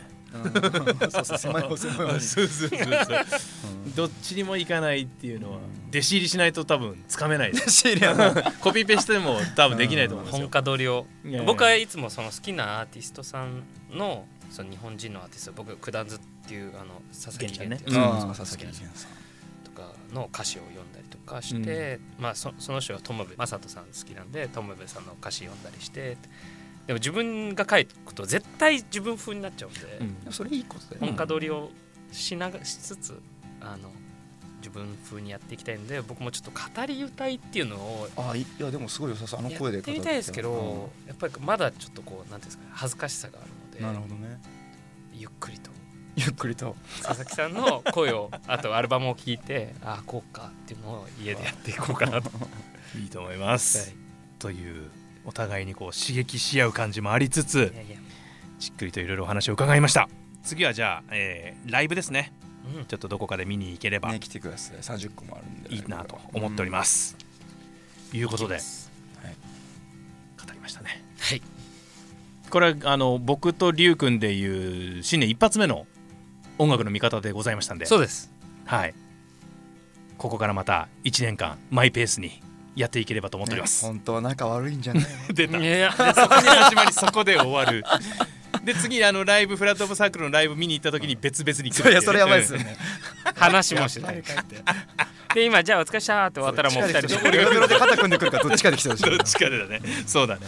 [1.10, 2.20] そうそう狭い方狭い方に。
[2.20, 2.88] そうそうそうそう。
[3.86, 3.94] うん。
[3.94, 5.88] どっちにも行かないっていうのはうん。
[5.90, 7.52] 弟子入りしないと多分つかめない。
[7.52, 7.84] です
[8.60, 11.06] コピペしても多分できないと思うんです本よ家取りを。
[11.24, 18.34] いやいや僕はいつもその好きなアーティストさんのその日本人のアーティスト僕九段図っていうあの佐々木源ちゃん。
[18.34, 19.10] 佐々木さん。
[19.64, 26.16] とかの歌詞を読んだりとかして、まあそその人が友部正人さん好きなんで友部さんの歌詞読んだりして
[26.90, 29.80] でも自分が書くと絶対自分風になっちゃうんで、
[30.26, 30.32] うん。
[30.32, 31.70] それいいことだよ本家取りを
[32.10, 33.22] しながしつつ
[33.60, 33.92] あの
[34.58, 39.38] 自分風にやっていきたいんで僕もちょっと語り歌いっていうのをあいいやでもすごい良さそう。
[39.38, 44.40] あのや声でってみたいですけど、やっぱりまだちょっとこうなんていうんですかね恥ずかしさがあるのでうんなるほどね。
[45.14, 45.70] ゆっくりと。
[46.16, 46.74] ゆっくりと。
[47.04, 52.32] 佐々木さんの声をあとアルバムを聴いてああこうかっていうのを家でやっていこうかなと。
[53.00, 53.96] いいと思います、はい。
[54.40, 54.90] という
[55.24, 57.96] お互いにこう刺激し合う感じもありつついやいや。
[58.58, 60.08] じっくりといろいろお話を伺いました。
[60.42, 62.32] 次はじゃあ、えーライブですね。
[62.76, 62.84] うん。
[62.86, 64.12] ちょっとどこかで見に行ければ。
[64.12, 64.76] ね来てください。
[64.78, 65.74] 30個もあるんで。
[65.74, 67.16] いいなと思っております、
[68.10, 68.54] ということで。
[68.54, 68.62] はい。
[70.46, 71.04] 語りましたね。
[71.18, 71.42] はい。
[72.50, 75.86] これはあの僕と龍君でいう新年一発目の
[76.58, 77.86] 音楽の見方でございましたんで。
[77.86, 78.32] そうです。
[78.64, 78.94] はい。
[80.18, 82.42] ここからまた1年間マイペースに
[82.76, 85.08] やっていければと思っております、本当は仲悪いんじゃないの？
[85.34, 85.58] 出た。
[85.58, 85.98] いやそ
[86.28, 87.84] こで始まりそこで終わる
[88.64, 92.64] で次あのライブフラットオブサークルのライブ見に行った時に別々に来るそりゃそれやばいですよね。
[92.64, 92.76] ね
[93.36, 94.22] 話もしてない。
[95.34, 99.04] で今じゃあお疲れしたって終わったらもう二人で俺が黒で肩組んでくるからどっちかで来てほしい。
[99.10, 99.80] どっちかでだね。
[100.06, 100.40] そうだね。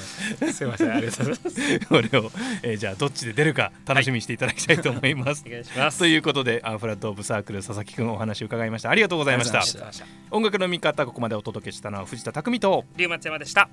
[0.52, 1.86] すいませんありがとうございます。
[1.86, 2.32] これを、
[2.62, 5.98] えーじゃあどっちで出るか楽しみにしていただきたいと思います、お願いします。
[5.98, 8.90] ということでアンフラットオブサークル佐々木くんお話を伺いました。
[8.90, 9.60] ありがとうございました。
[9.60, 10.36] ありがとうございました。
[10.36, 13.68] 音楽の見方ここまでお届けしたのは藤田匠と龍松山でした